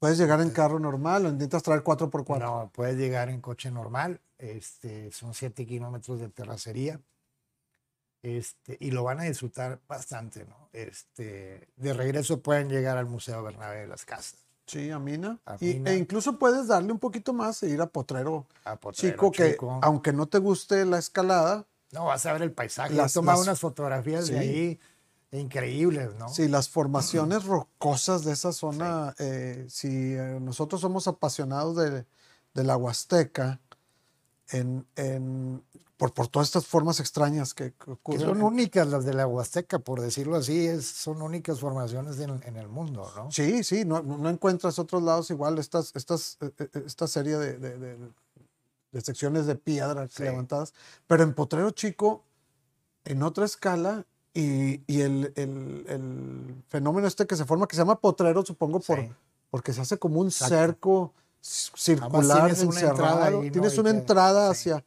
¿Puedes 0.00 0.18
llegar 0.18 0.40
en 0.40 0.50
carro 0.50 0.80
normal 0.80 1.26
o 1.26 1.28
intentas 1.28 1.62
traer 1.62 1.84
4x4? 1.84 2.40
No, 2.40 2.68
puedes 2.74 2.96
llegar 2.96 3.28
en 3.28 3.40
coche 3.40 3.70
normal. 3.70 4.20
Este, 4.36 5.12
son 5.12 5.32
siete 5.32 5.64
kilómetros 5.64 6.18
de 6.18 6.28
terracería. 6.28 7.00
Este, 8.20 8.76
y 8.80 8.90
lo 8.90 9.04
van 9.04 9.20
a 9.20 9.22
disfrutar 9.22 9.78
bastante, 9.86 10.44
¿no? 10.44 10.70
Este, 10.72 11.68
de 11.76 11.92
regreso 11.92 12.40
pueden 12.40 12.68
llegar 12.68 12.98
al 12.98 13.06
Museo 13.06 13.44
Bernabé 13.44 13.82
de 13.82 13.86
las 13.86 14.04
Casas. 14.04 14.40
Sí, 14.66 14.90
a 14.90 14.98
Mina. 14.98 15.38
e 15.60 15.94
incluso 15.96 16.36
puedes 16.36 16.66
darle 16.66 16.90
un 16.90 16.98
poquito 16.98 17.32
más 17.32 17.62
e 17.62 17.68
ir 17.68 17.80
a 17.80 17.86
Potrero, 17.86 18.44
a 18.64 18.76
Chico, 18.90 19.30
que 19.30 19.56
aunque 19.82 20.12
no 20.12 20.26
te 20.26 20.38
guste 20.38 20.84
la 20.84 20.98
escalada. 20.98 21.64
No, 21.92 22.06
vas 22.06 22.26
a 22.26 22.32
ver 22.32 22.42
el 22.42 22.50
paisaje. 22.50 22.92
Las, 22.92 23.12
tomado 23.12 23.40
unas 23.40 23.60
fotografías 23.60 24.26
de 24.26 24.38
ahí 24.40 24.80
increíbles, 25.32 26.14
¿no? 26.16 26.28
Sí, 26.28 26.48
las 26.48 26.68
formaciones 26.68 27.44
rocosas 27.46 28.24
de 28.24 28.32
esa 28.32 28.52
zona, 28.52 29.14
eh, 29.18 29.66
si 29.68 29.88
eh, 30.14 30.38
nosotros 30.40 30.80
somos 30.80 31.06
apasionados 31.06 31.76
de, 31.76 32.04
la 32.54 32.76
Huasteca, 32.76 33.60
en, 34.52 34.84
por, 35.96 36.12
por, 36.12 36.26
todas 36.26 36.48
estas 36.48 36.66
formas 36.66 36.98
extrañas 36.98 37.54
que, 37.54 37.72
ocurren. 37.86 38.20
son 38.20 38.42
únicas 38.42 38.88
las 38.88 39.04
de 39.04 39.14
la 39.14 39.26
Huasteca, 39.26 39.78
por 39.78 40.00
decirlo 40.00 40.36
así, 40.36 40.66
es, 40.66 40.86
son 40.86 41.22
únicas 41.22 41.60
formaciones 41.60 42.18
en, 42.18 42.56
el 42.56 42.68
mundo, 42.68 43.10
¿no? 43.14 43.30
Sí, 43.30 43.62
sí, 43.62 43.84
no, 43.84 44.02
no, 44.02 44.28
encuentras 44.28 44.80
otros 44.80 45.02
lados 45.02 45.30
igual 45.30 45.58
estas, 45.58 45.92
estas, 45.94 46.38
eh, 46.40 46.68
esta 46.84 47.06
serie 47.06 47.36
de, 47.36 47.58
de, 47.58 49.00
secciones 49.00 49.46
de 49.46 49.54
piedra 49.54 50.08
levantadas, 50.18 50.74
pero 51.06 51.22
en 51.22 51.32
Potrero 51.32 51.70
Chico, 51.70 52.24
en 53.04 53.22
otra 53.22 53.44
escala, 53.44 54.04
y, 54.32 54.82
y 54.86 55.00
el, 55.00 55.32
el, 55.36 55.84
el, 55.88 56.64
fenómeno 56.68 57.06
este 57.06 57.26
que 57.26 57.36
se 57.36 57.44
forma, 57.44 57.66
que 57.66 57.74
se 57.74 57.82
llama 57.82 58.00
potrero, 58.00 58.44
supongo, 58.44 58.80
por, 58.80 58.98
porque 59.50 59.72
se 59.72 59.80
hace 59.80 59.98
como 59.98 60.20
un 60.20 60.30
cerco 60.30 61.12
circular 61.40 62.46
tienes 62.46 62.62
encerrado. 62.62 63.40
Una 63.40 63.50
tienes 63.50 63.78
una 63.78 63.90
entrada 63.90 64.50
hacia... 64.50 64.84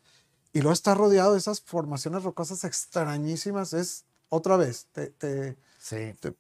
Y 0.56 0.60
luego 0.60 0.74
está 0.74 0.94
rodeado 0.94 1.34
de 1.34 1.40
esas 1.40 1.62
formaciones 1.62 2.24
rocosas 2.24 2.64
extrañísimas. 2.64 3.74
Es 3.74 4.06
otra 4.30 4.56
vez, 4.56 4.88
te, 4.92 5.08
te, 5.08 5.58
te, 5.90 6.36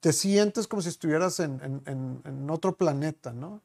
te 0.00 0.12
sientes 0.12 0.66
como 0.66 0.82
si 0.82 0.88
estuvieras 0.88 1.38
en, 1.38 1.60
en, 1.86 2.20
en, 2.24 2.50
otro 2.50 2.76
planeta, 2.76 3.32
¿no? 3.32 3.62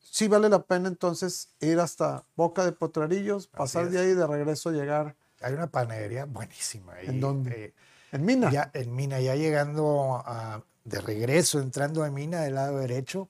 Sí 0.00 0.28
vale 0.28 0.48
la 0.48 0.62
pena 0.62 0.88
entonces 0.88 1.50
ir 1.60 1.78
hasta 1.78 2.24
Boca 2.36 2.64
de 2.64 2.72
Potrerillos, 2.72 3.46
pasar 3.48 3.90
de 3.90 4.00
ahí 4.00 4.14
de 4.14 4.26
regreso 4.26 4.70
llegar. 4.70 5.14
Hay 5.42 5.52
una 5.52 5.66
panadería 5.66 6.24
buenísima. 6.24 6.94
Ahí, 6.94 7.08
¿En 7.08 7.20
dónde? 7.20 7.66
Eh, 7.66 7.74
en 8.12 8.24
Mina. 8.24 8.50
Ya, 8.50 8.70
en 8.74 8.94
Mina, 8.94 9.20
ya 9.20 9.34
llegando 9.34 10.22
a, 10.24 10.62
de 10.84 11.00
regreso, 11.00 11.60
entrando 11.60 12.04
en 12.06 12.14
Mina 12.14 12.40
del 12.42 12.54
lado 12.54 12.78
derecho. 12.78 13.28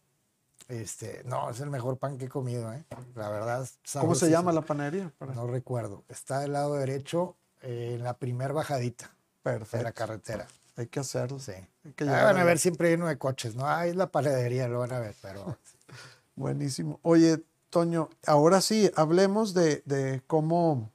Este, 0.68 1.22
no, 1.24 1.50
es 1.50 1.60
el 1.60 1.70
mejor 1.70 1.98
pan 1.98 2.18
que 2.18 2.26
he 2.26 2.28
comido, 2.28 2.72
¿eh? 2.72 2.84
La 3.14 3.28
verdad. 3.28 3.68
¿Cómo 4.00 4.14
se 4.14 4.30
llama 4.30 4.52
la 4.52 4.62
panadería? 4.62 5.12
No 5.34 5.46
recuerdo. 5.46 6.04
Está 6.08 6.40
del 6.40 6.52
lado 6.52 6.74
derecho, 6.74 7.36
eh, 7.62 7.94
en 7.94 8.04
la 8.04 8.14
primer 8.14 8.52
bajadita 8.52 9.14
Perfecto. 9.42 9.78
de 9.78 9.82
la 9.84 9.92
carretera. 9.92 10.46
Hay 10.76 10.86
que 10.86 11.00
hacerlo. 11.00 11.38
Sí. 11.38 11.52
van 11.98 12.38
a 12.38 12.44
ver 12.44 12.58
siempre 12.58 12.90
lleno 12.90 13.06
de 13.06 13.18
coches, 13.18 13.54
¿no? 13.54 13.66
Ah, 13.66 13.86
es 13.86 13.96
la 13.96 14.10
panadería, 14.10 14.68
lo 14.68 14.78
van 14.78 14.92
a 14.92 15.00
ver, 15.00 15.14
pero. 15.20 15.58
Buenísimo. 16.36 16.98
Oye, 17.02 17.42
Toño, 17.68 18.08
ahora 18.26 18.60
sí, 18.60 18.90
hablemos 18.96 19.52
de, 19.54 19.82
de 19.84 20.22
cómo 20.26 20.90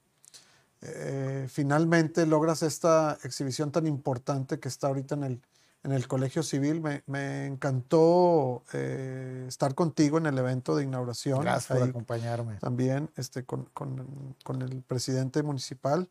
eh, 0.81 1.47
finalmente 1.49 2.25
logras 2.25 2.61
esta 2.61 3.17
exhibición 3.23 3.71
tan 3.71 3.87
importante 3.87 4.59
que 4.59 4.67
está 4.67 4.87
ahorita 4.87 5.15
en 5.15 5.23
el, 5.23 5.41
en 5.83 5.91
el 5.91 6.07
Colegio 6.07 6.43
Civil. 6.43 6.81
Me, 7.07 7.45
encantó 7.47 8.63
eh, 8.73 9.45
estar 9.47 9.73
contigo 9.73 10.17
en 10.17 10.27
el 10.27 10.37
evento 10.37 10.75
de 10.75 10.83
inauguración. 10.83 11.41
Gracias 11.41 11.77
por 11.77 11.89
acompañarme. 11.89 12.55
También 12.57 13.09
este, 13.15 13.43
con, 13.43 13.65
con, 13.73 14.61
el 14.61 14.83
presidente 14.83 15.41
municipal. 15.41 16.09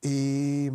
Y, 0.00 0.70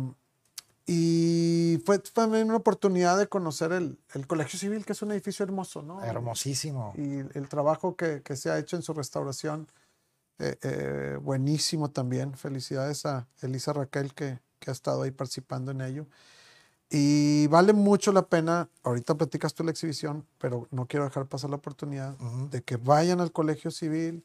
y 0.86 1.82
fue 1.84 1.98
también 1.98 2.48
una 2.48 2.56
oportunidad 2.56 3.18
de 3.18 3.26
conocer 3.26 3.72
el, 3.72 3.98
el, 4.14 4.26
Colegio 4.26 4.58
Civil, 4.58 4.86
que 4.86 4.92
es 4.92 5.02
un 5.02 5.10
edificio 5.10 5.44
hermoso, 5.44 5.82
¿no? 5.82 6.02
Hermosísimo. 6.04 6.94
Y 6.96 7.18
el 7.36 7.48
trabajo 7.48 7.96
que, 7.96 8.22
que 8.22 8.36
se 8.36 8.50
ha 8.50 8.58
hecho 8.58 8.76
en 8.76 8.82
su 8.82 8.94
restauración 8.94 9.68
eh, 10.38 10.56
eh, 10.62 11.18
buenísimo 11.20 11.90
también. 11.90 12.34
Felicidades 12.34 13.06
a 13.06 13.26
Elisa 13.42 13.72
Raquel 13.72 14.14
que, 14.14 14.38
que, 14.58 14.70
ha 14.70 14.72
estado 14.72 15.02
ahí 15.02 15.10
participando 15.10 15.72
en 15.72 15.80
ello. 15.80 16.06
Y 16.90 17.46
vale 17.48 17.72
mucho 17.74 18.12
la 18.12 18.22
pena, 18.22 18.70
ahorita 18.82 19.14
platicas 19.16 19.52
tú 19.52 19.62
la 19.62 19.70
exhibición, 19.70 20.26
pero 20.38 20.68
no 20.70 20.86
quiero 20.86 21.04
dejar 21.04 21.26
pasar 21.26 21.50
la 21.50 21.56
oportunidad 21.56 22.16
de 22.50 22.62
que 22.62 22.76
vayan 22.76 23.20
al 23.20 23.30
Colegio 23.30 23.70
Civil, 23.70 24.24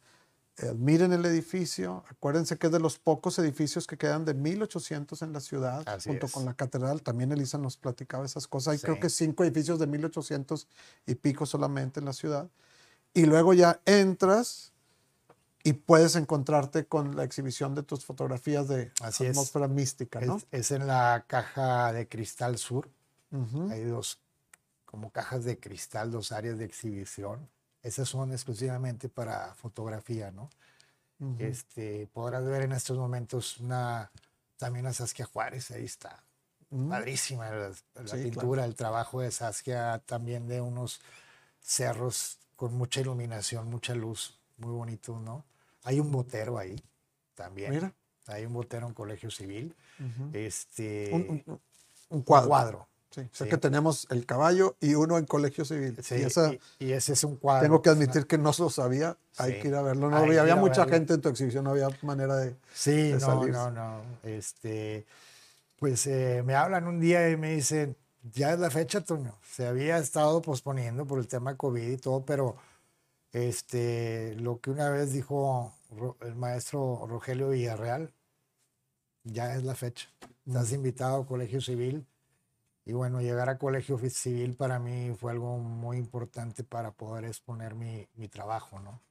admiren 0.60 1.12
el 1.12 1.26
edificio. 1.26 2.06
Acuérdense 2.08 2.58
que 2.58 2.68
es 2.68 2.74
de 2.74 2.80
los 2.80 3.00
pocos 3.00 3.38
edificios 3.40 3.86
que 3.86 3.98
quedan 3.98 4.24
de 4.24 4.34
1800 4.34 5.22
en 5.24 5.34
la 5.34 5.42
ciudad, 5.42 5.84
junto 6.06 6.30
con 6.30 6.46
la 6.46 6.54
catedral. 6.54 7.02
También 7.02 7.34
Elisa 7.34 7.58
nos 7.58 7.76
platicaba 7.76 8.26
esas 8.26 8.48
cosas. 8.48 8.74
Hay 8.74 8.80
creo 8.80 9.00
que 9.00 9.10
cinco 9.10 9.44
edificios 9.44 9.78
de 9.80 9.88
1800 9.88 10.68
y 11.06 11.16
pico 11.16 11.46
solamente 11.46 12.00
en 12.00 12.06
la 12.06 12.14
ciudad. 12.14 12.50
Y 13.14 13.26
luego 13.26 13.54
ya 13.54 13.82
entras 13.86 14.73
y 15.64 15.74
puedes 15.74 16.16
encontrarte 16.16 16.86
con 16.86 17.16
la 17.16 17.24
exhibición 17.24 17.74
de 17.74 17.84
tus 17.84 18.04
fotografías 18.04 18.68
de 18.68 18.92
atmósfera 19.02 19.68
mística, 19.68 20.20
¿no? 20.20 20.42
Es, 20.52 20.72
en 20.72 20.88
la 20.88 21.24
caja 21.28 21.94
de 21.94 22.08
cristal 22.08 22.58
sur. 22.58 22.90
Hay 23.72 23.84
dos 23.86 24.20
como 24.86 25.10
cajas 25.10 25.44
de 25.44 25.60
cristal, 25.60 26.12
dos 26.12 26.32
áreas 26.32 26.60
de 26.60 26.66
exhibición. 26.66 27.50
Esas 27.82 28.08
son 28.08 28.32
exclusivamente 28.32 29.10
para 29.10 29.56
fotografía, 29.56 30.32
¿no? 30.32 30.50
este, 31.40 32.08
podrás 32.14 32.44
ver 32.46 32.64
en 32.64 32.74
estos 32.74 32.98
momentos 32.98 33.58
una, 33.60 34.12
también 34.58 34.86
a 34.86 34.94
Saskia 34.94 35.26
Juárez, 35.26 35.72
ahí 35.72 35.86
está. 35.86 36.24
Padrísima 36.90 37.50
la, 37.50 37.72
pintura, 38.16 38.66
el 38.66 38.76
trabajo 38.76 39.22
de 39.22 39.32
Saskia, 39.32 40.02
también 40.06 40.48
de 40.48 40.60
unos 40.60 41.02
cerros 41.62 42.40
con 42.56 42.74
mucha 42.74 43.02
iluminación, 43.02 43.70
mucha 43.70 43.94
luz, 43.96 44.38
muy 44.58 44.72
bonito, 44.72 45.20
¿no? 45.20 45.44
Hay 45.84 46.00
un 46.00 46.12
botero 46.12 46.58
ahí 46.58 46.76
también. 47.36 47.72
Mira. 47.72 47.94
Hay 48.28 48.46
un 48.46 48.54
botero 48.54 48.88
en 48.88 48.94
colegio 48.94 49.30
civil. 49.30 49.76
este, 50.32 51.12
un, 52.10 52.22
cuadro. 52.22 52.88
Sí, 53.10 53.22
sé 53.32 53.48
que 53.48 53.58
tenemos 53.58 54.08
el 54.10 54.26
caballo 54.26 54.76
y 54.80 54.96
uno 54.96 55.20
en 55.20 55.26
colegio 55.26 55.66
civil. 55.66 55.96
Sí, 56.02 56.16
y, 56.80 56.92
ese 56.94 57.14
es 57.14 57.24
un 57.24 57.36
cuadro. 57.36 57.64
Tengo 57.64 57.82
que 57.82 57.90
admitir 57.90 58.26
que 58.26 58.40
no 58.40 58.52
lo 58.58 58.70
sabía, 58.72 59.18
hay 59.38 59.60
que 59.60 59.68
ir 59.68 59.76
a 59.76 59.84
verlo. 59.84 60.10
No, 60.10 60.18
había, 60.18 60.56
mucha 60.56 60.88
gente 60.88 61.14
en 61.14 61.22
tu 61.22 61.30
exhibición, 61.30 61.64
no 61.64 61.72
había 61.72 61.90
manera 62.02 62.36
de. 62.38 62.56
Sí, 62.74 63.14
no, 63.20 63.46
no, 63.46 63.70
no. 63.70 64.02
Este, 64.24 65.06
pues 65.78 66.08
eh, 66.08 66.42
me 66.44 66.56
hablan 66.56 66.88
un 66.88 67.00
día 67.00 67.30
y 67.30 67.38
me 67.38 67.54
dicen, 67.54 67.96
ya 68.34 68.54
es 68.54 68.60
la 68.60 68.72
fecha, 68.72 69.02
Toño. 69.02 69.38
Se 69.48 69.68
había 69.68 69.98
estado 69.98 70.42
posponiendo 70.42 71.06
por 71.06 71.20
el 71.20 71.28
tema 71.28 71.56
COVID 71.56 71.88
y 71.88 71.98
todo, 71.98 72.26
pero 72.26 72.56
este, 73.34 74.36
lo 74.36 74.62
que 74.62 74.72
una 74.72 74.90
vez 74.90 75.12
dijo 75.12 75.74
el 76.22 76.36
maestro 76.36 77.06
Rogelio 77.08 77.50
Villarreal, 77.50 78.14
ya 79.24 79.56
es 79.56 79.64
la 79.64 79.76
fecha. 79.76 80.10
Estás 80.46 80.72
invitado 80.72 81.18
al 81.18 81.26
Colegio 81.26 81.62
Civil 81.62 82.06
y 82.86 82.94
bueno, 82.94 83.22
llegar 83.22 83.50
a 83.50 83.58
colegio 83.58 83.98
civil 84.10 84.56
para 84.56 84.78
mí 84.78 85.16
fue 85.16 85.32
algo 85.32 85.58
muy 85.58 85.98
importante 85.98 86.64
para 86.64 86.92
poder 86.92 87.26
exponer 87.26 87.76
mi, 87.76 88.08
mi 88.16 88.28
trabajo, 88.28 88.80
¿no? 88.80 89.02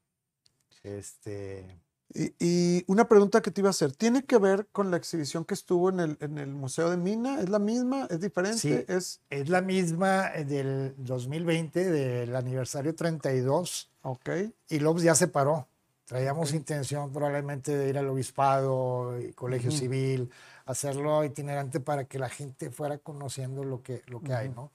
Este... 0.82 1.80
Y, 2.14 2.84
una 2.88 3.08
pregunta 3.08 3.40
que 3.40 3.50
te 3.50 3.60
iba 3.60 3.68
a 3.68 3.70
hacer, 3.70 3.92
¿tiene 3.92 4.24
que 4.24 4.38
ver 4.38 4.66
con 4.70 4.90
la 4.90 4.98
exhibición 4.98 5.44
que 5.44 5.54
estuvo 5.54 5.88
en 5.88 6.00
el, 6.00 6.18
en 6.20 6.38
el 6.38 6.48
Museo 6.48 6.90
de 6.90 6.96
Mina? 6.96 7.40
¿Es 7.40 7.48
la 7.48 7.58
misma? 7.58 8.06
¿Es 8.10 8.20
diferente? 8.20 8.58
Sí, 8.58 8.84
es... 8.86 9.20
es 9.30 9.48
la 9.48 9.62
misma 9.62 10.28
del 10.30 10.94
2020, 10.98 11.90
del 11.90 12.36
aniversario 12.36 12.94
32. 12.94 13.90
Ok. 14.02 14.30
Y 14.68 14.78
luego 14.80 14.98
ya 14.98 15.14
se 15.14 15.28
paró. 15.28 15.68
Traíamos 16.04 16.52
intención 16.52 17.10
probablemente 17.12 17.74
de 17.74 17.88
ir 17.88 17.96
al 17.96 18.08
obispado 18.08 19.18
y 19.18 19.32
colegio 19.32 19.70
civil, 19.70 20.30
hacerlo 20.66 21.24
itinerante 21.24 21.80
para 21.80 22.04
que 22.04 22.18
la 22.18 22.28
gente 22.28 22.70
fuera 22.70 22.98
conociendo 22.98 23.64
lo 23.64 23.82
que, 23.82 24.02
lo 24.06 24.20
que 24.20 24.34
hay, 24.34 24.50
¿no? 24.50 24.70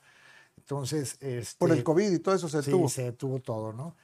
Entonces... 0.57 1.17
Este, 1.19 1.57
Por 1.59 1.71
el 1.71 1.83
COVID 1.83 2.11
y 2.11 2.19
todo 2.19 2.33
eso 2.33 2.49
se 2.49 2.63
sí, 2.63 2.71
se 2.89 3.03
detuvo 3.03 3.39
todo, 3.39 3.73
¿no? 3.73 3.95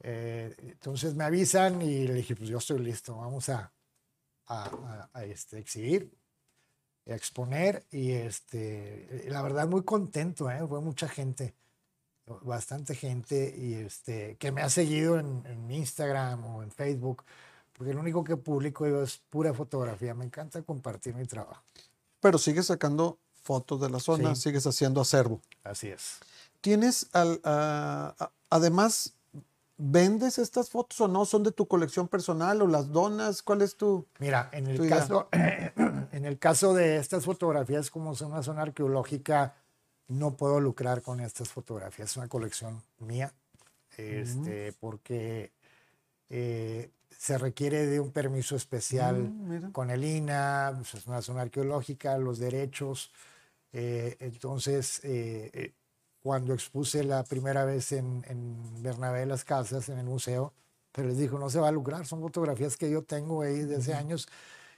Eh, 0.00 0.54
entonces 0.58 1.14
me 1.14 1.24
avisan 1.24 1.82
y 1.82 2.06
le 2.06 2.14
dije, 2.14 2.36
pues 2.36 2.48
yo 2.48 2.58
estoy 2.58 2.78
listo, 2.78 3.16
vamos 3.16 3.48
a, 3.48 3.72
a, 4.46 5.24
este, 5.24 5.58
exhibir, 5.58 6.12
a 7.06 7.14
exponer 7.14 7.84
y 7.90 8.12
este, 8.12 9.24
la 9.28 9.42
verdad 9.42 9.66
muy 9.66 9.82
contento, 9.82 10.50
¿eh? 10.50 10.66
fue 10.68 10.80
mucha 10.80 11.08
gente, 11.08 11.54
bastante 12.42 12.94
gente 12.94 13.54
y 13.56 13.74
este, 13.74 14.36
que 14.36 14.52
me 14.52 14.62
ha 14.62 14.70
seguido 14.70 15.18
en, 15.18 15.44
en 15.46 15.70
Instagram 15.70 16.44
o 16.44 16.62
en 16.62 16.70
Facebook 16.70 17.24
porque 17.76 17.92
lo 17.92 18.00
único 18.00 18.24
que 18.24 18.36
publico 18.36 18.86
yo 18.86 19.02
es 19.02 19.20
pura 19.28 19.52
fotografía. 19.52 20.14
Me 20.14 20.24
encanta 20.24 20.62
compartir 20.62 21.14
mi 21.14 21.26
trabajo. 21.26 21.62
Pero 22.20 22.38
sigues 22.38 22.66
sacando 22.66 23.18
fotos 23.42 23.80
de 23.80 23.90
la 23.90 24.00
zona, 24.00 24.34
sigues 24.34 24.66
haciendo 24.66 25.00
acervo. 25.00 25.40
Así 25.62 25.88
es. 25.88 26.18
¿Tienes, 26.62 27.06
al, 27.12 27.40
además, 28.50 29.14
vendes 29.78 30.38
estas 30.38 30.70
fotos 30.70 31.00
o 31.00 31.08
no? 31.08 31.24
¿Son 31.24 31.42
de 31.42 31.52
tu 31.52 31.66
colección 31.66 32.08
personal 32.08 32.62
o 32.62 32.66
las 32.66 32.90
donas? 32.90 33.42
¿Cuál 33.42 33.62
es 33.62 33.76
tu 33.76 34.06
Mira, 34.18 34.48
en 34.52 34.66
el, 34.66 34.88
caso, 34.88 35.28
en 35.32 36.24
el 36.24 36.38
caso 36.38 36.74
de 36.74 36.96
estas 36.96 37.24
fotografías, 37.24 37.90
como 37.90 38.12
es 38.12 38.20
una 38.20 38.42
zona 38.42 38.62
arqueológica, 38.62 39.54
no 40.08 40.36
puedo 40.36 40.60
lucrar 40.60 41.02
con 41.02 41.20
estas 41.20 41.48
fotografías. 41.48 42.10
Es 42.10 42.16
una 42.16 42.28
colección 42.28 42.82
mía, 42.98 43.32
este, 43.96 44.72
porque 44.74 45.52
eh, 46.30 46.90
se 47.18 47.38
requiere 47.38 47.86
de 47.86 48.00
un 48.00 48.12
permiso 48.12 48.56
especial 48.56 49.16
mm, 49.16 49.72
con 49.72 49.90
el 49.90 50.04
INA, 50.04 50.72
pues, 50.76 50.94
es 50.94 51.06
una 51.06 51.22
zona 51.22 51.42
arqueológica, 51.42 52.16
los 52.18 52.38
derechos. 52.38 53.12
Eh, 53.72 54.16
entonces, 54.20 55.00
eh, 55.02 55.74
cuando 56.26 56.54
expuse 56.54 57.04
la 57.04 57.22
primera 57.22 57.64
vez 57.64 57.92
en, 57.92 58.24
en, 58.28 58.82
Bernabé 58.82 59.26
las 59.26 59.44
Casas, 59.44 59.88
en 59.88 59.98
el 60.00 60.06
museo, 60.06 60.52
pero 60.90 61.06
les 61.06 61.18
dijo, 61.18 61.38
no 61.38 61.48
se 61.50 61.60
va 61.60 61.68
a 61.68 61.72
lucrar, 61.72 62.04
son 62.04 62.20
fotografías 62.20 62.76
que 62.76 62.90
yo 62.90 63.02
tengo 63.04 63.42
ahí 63.42 63.60
desde 63.60 63.76
hace 63.76 63.94
años 63.94 64.28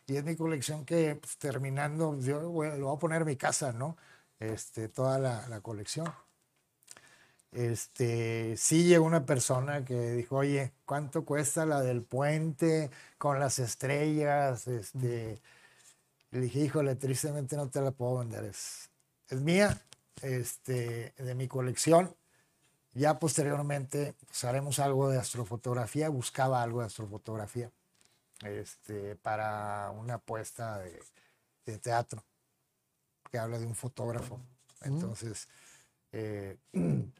y 0.06 0.16
es 0.16 0.24
mi 0.24 0.36
colección 0.36 0.84
que 0.84 1.16
pues, 1.16 1.38
terminando, 1.38 2.18
yo 2.20 2.40
lo 2.42 2.50
voy 2.50 2.68
a 2.68 2.98
poner 2.98 3.22
en 3.22 3.28
mi 3.28 3.36
casa, 3.36 3.72
¿no? 3.72 3.96
Este, 4.40 4.88
toda 4.88 5.18
la, 5.18 5.48
la 5.48 5.60
colección 5.62 6.12
este, 7.52 8.56
sí 8.58 8.84
llegó 8.84 9.06
una 9.06 9.24
persona 9.24 9.84
que 9.84 10.12
dijo, 10.12 10.36
oye, 10.36 10.72
¿cuánto 10.84 11.24
cuesta 11.24 11.64
la 11.64 11.80
del 11.80 12.02
puente 12.02 12.90
con 13.16 13.40
las 13.40 13.58
estrellas? 13.58 14.66
Este, 14.68 15.40
le 16.30 16.40
dije, 16.40 16.60
híjole, 16.60 16.94
tristemente 16.96 17.56
no 17.56 17.68
te 17.70 17.80
la 17.80 17.90
puedo 17.92 18.18
vender, 18.18 18.44
es, 18.44 18.90
es 19.30 19.40
mía, 19.40 19.80
este, 20.22 21.14
de 21.16 21.34
mi 21.34 21.48
colección. 21.48 22.14
Ya 22.94 23.18
posteriormente 23.18 24.14
pues, 24.26 24.44
haremos 24.44 24.78
algo 24.78 25.08
de 25.08 25.18
astrofotografía, 25.18 26.08
buscaba 26.08 26.62
algo 26.62 26.80
de 26.80 26.86
astrofotografía 26.86 27.70
este, 28.42 29.16
para 29.16 29.90
una 29.90 30.14
apuesta 30.14 30.78
de, 30.78 31.00
de 31.66 31.78
teatro 31.78 32.24
que 33.30 33.38
habla 33.38 33.58
de 33.58 33.66
un 33.66 33.74
fotógrafo. 33.74 34.40
Entonces, 34.82 35.48
eh, 36.12 36.56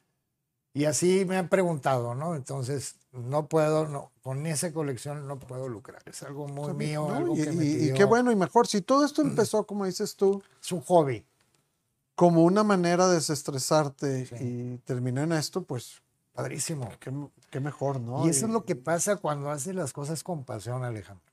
Y 0.78 0.84
así 0.84 1.24
me 1.24 1.36
han 1.36 1.48
preguntado, 1.48 2.14
¿no? 2.14 2.36
Entonces, 2.36 2.94
no 3.10 3.48
puedo, 3.48 3.88
no, 3.88 4.12
con 4.22 4.46
esa 4.46 4.72
colección 4.72 5.26
no 5.26 5.36
puedo 5.36 5.68
lucrar. 5.68 6.00
Es 6.06 6.22
algo 6.22 6.46
muy 6.46 6.72
mío, 6.72 7.10
algo 7.10 7.36
y, 7.36 7.42
que 7.42 7.50
me 7.50 7.64
y, 7.64 7.94
qué 7.94 8.04
bueno 8.04 8.30
y 8.30 8.36
mejor. 8.36 8.68
Si 8.68 8.80
todo 8.80 9.04
esto 9.04 9.22
empezó, 9.22 9.66
como 9.66 9.86
dices 9.86 10.14
tú. 10.14 10.40
Es 10.62 10.70
un 10.70 10.80
hobby. 10.82 11.24
Como 12.18 12.42
una 12.42 12.64
manera 12.64 13.06
de 13.06 13.14
desestresarte 13.14 14.28
y 14.40 14.78
terminar 14.78 15.22
en 15.22 15.34
esto, 15.34 15.62
pues. 15.62 16.02
Padrísimo. 16.32 16.90
Qué, 16.98 17.60
mejor, 17.60 18.00
¿no? 18.00 18.26
Y 18.26 18.30
eso 18.30 18.46
es 18.46 18.52
lo 18.52 18.64
que 18.64 18.74
pasa 18.74 19.18
cuando 19.18 19.50
haces 19.50 19.76
las 19.76 19.92
cosas 19.92 20.24
con 20.24 20.42
pasión, 20.42 20.82
Alejandro. 20.82 21.32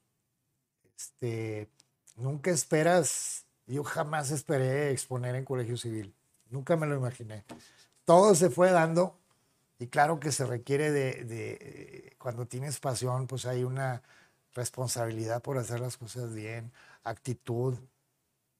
Este, 0.95 1.69
nunca 2.17 2.51
esperas, 2.51 3.45
yo 3.65 3.83
jamás 3.83 4.29
esperé 4.29 4.91
exponer 4.91 5.33
en 5.33 5.43
colegio 5.43 5.75
civil. 5.75 6.13
Nunca 6.51 6.77
me 6.77 6.85
lo 6.85 6.95
imaginé. 6.95 7.43
Todo 8.05 8.35
se 8.35 8.51
fue 8.51 8.69
dando 8.69 9.17
y 9.79 9.87
claro 9.87 10.19
que 10.19 10.31
se 10.31 10.45
requiere 10.45 10.91
de, 10.91 12.15
cuando 12.19 12.45
tienes 12.45 12.79
pasión, 12.79 13.25
pues 13.25 13.47
hay 13.47 13.63
una 13.63 14.03
responsabilidad 14.53 15.41
por 15.41 15.57
hacer 15.57 15.79
las 15.79 15.97
cosas 15.97 16.35
bien, 16.35 16.71
actitud, 17.03 17.75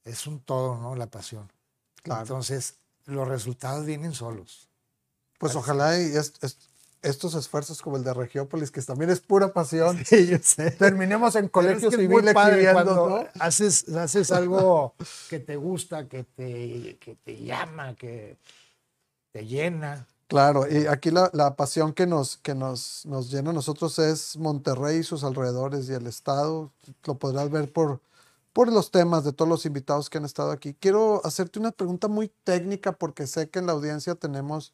es 0.05 0.25
un 0.25 0.39
todo, 0.39 0.77
¿no? 0.77 0.95
La 0.95 1.05
pasión. 1.05 1.51
Entonces, 2.05 2.75
los 3.05 3.27
resultados 3.27 3.85
vienen 3.85 4.13
solos. 4.13 4.69
Pues 5.37 5.55
ojalá 5.55 5.99
y 5.99 6.13
estos 7.05 7.35
esfuerzos 7.35 7.81
como 7.81 7.97
el 7.97 8.03
de 8.03 8.13
Regiópolis, 8.13 8.71
que 8.71 8.81
también 8.81 9.11
es 9.11 9.21
pura 9.21 9.53
pasión, 9.53 10.03
terminemos 10.79 11.35
en 11.35 11.49
colegio 11.49 11.91
civil 11.91 12.25
cuando 12.33 13.27
haces, 13.39 13.87
haces 13.89 14.31
algo 14.31 14.95
que 15.29 15.39
te 15.39 15.55
gusta, 15.55 16.07
que 16.07 16.23
te, 16.23 16.97
que 16.99 17.15
te 17.23 17.43
llama, 17.43 17.95
que 17.95 18.37
te 19.31 19.45
llena. 19.45 20.07
Claro, 20.27 20.67
y 20.67 20.87
aquí 20.87 21.11
la, 21.11 21.55
pasión 21.55 21.93
que, 21.93 22.07
nos, 22.07 22.37
que 22.37 22.55
nos, 22.55 23.05
nos 23.05 23.29
llena 23.29 23.51
a 23.51 23.53
nosotros 23.53 23.99
es 23.99 24.35
Monterrey 24.37 24.97
y 24.97 25.03
sus 25.03 25.23
alrededores 25.23 25.87
y 25.87 25.93
el 25.93 26.07
estado. 26.07 26.71
Lo 27.03 27.15
podrás 27.15 27.51
ver 27.51 27.71
por, 27.71 28.01
por 28.55 28.71
los 28.71 28.89
temas 28.89 29.25
de 29.25 29.33
todos 29.33 29.49
los 29.49 29.65
invitados 29.65 30.09
que 30.09 30.17
han 30.17 30.23
estado 30.23 30.51
aquí. 30.51 30.75
Quiero 30.75 31.19
hacerte 31.25 31.59
una 31.59 31.73
pregunta 31.73 32.07
muy 32.07 32.29
técnica 32.45 32.93
porque 32.93 33.27
sé 33.27 33.49
que 33.49 33.59
en 33.59 33.65
la 33.65 33.73
audiencia 33.73 34.15
tenemos 34.15 34.73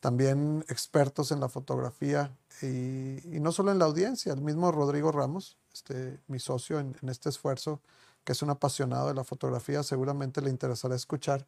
también 0.00 0.64
expertos 0.70 1.30
en 1.30 1.38
la 1.38 1.50
fotografía 1.50 2.34
y, 2.62 3.20
no 3.40 3.52
solo 3.52 3.72
en 3.72 3.78
la 3.78 3.84
audiencia, 3.84 4.32
el 4.32 4.40
mismo 4.40 4.72
Rodrigo 4.72 5.12
Ramos, 5.12 5.58
este, 5.74 6.18
mi 6.28 6.38
socio 6.38 6.80
en, 6.80 6.96
en 7.02 7.10
este 7.10 7.28
esfuerzo, 7.28 7.82
que 8.24 8.32
es 8.32 8.40
un 8.40 8.48
apasionado 8.48 9.08
de 9.08 9.14
la 9.14 9.24
fotografía, 9.24 9.82
seguramente 9.82 10.40
le 10.40 10.48
interesará 10.48 10.94
escuchar 10.94 11.46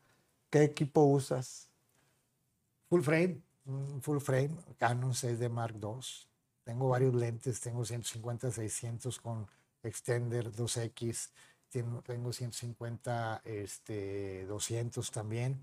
qué 0.50 0.64
equipo 0.64 1.00
usas 1.04 1.70
Full 2.90 3.00
frame, 3.00 3.40
full 4.02 4.18
frame, 4.18 4.50
Canon 4.76 5.14
6D 5.14 5.48
Mark 5.48 5.76
II. 5.82 6.02
Tengo 6.64 6.90
varios 6.90 7.14
lentes, 7.14 7.58
tengo 7.62 7.86
150 7.86 8.50
600 8.50 9.18
con 9.18 9.46
extender 9.82 10.52
2X, 10.52 11.30
tengo, 11.72 12.02
tengo 12.02 12.32
150 12.32 13.42
este, 13.44 14.44
200 14.46 15.10
también. 15.10 15.60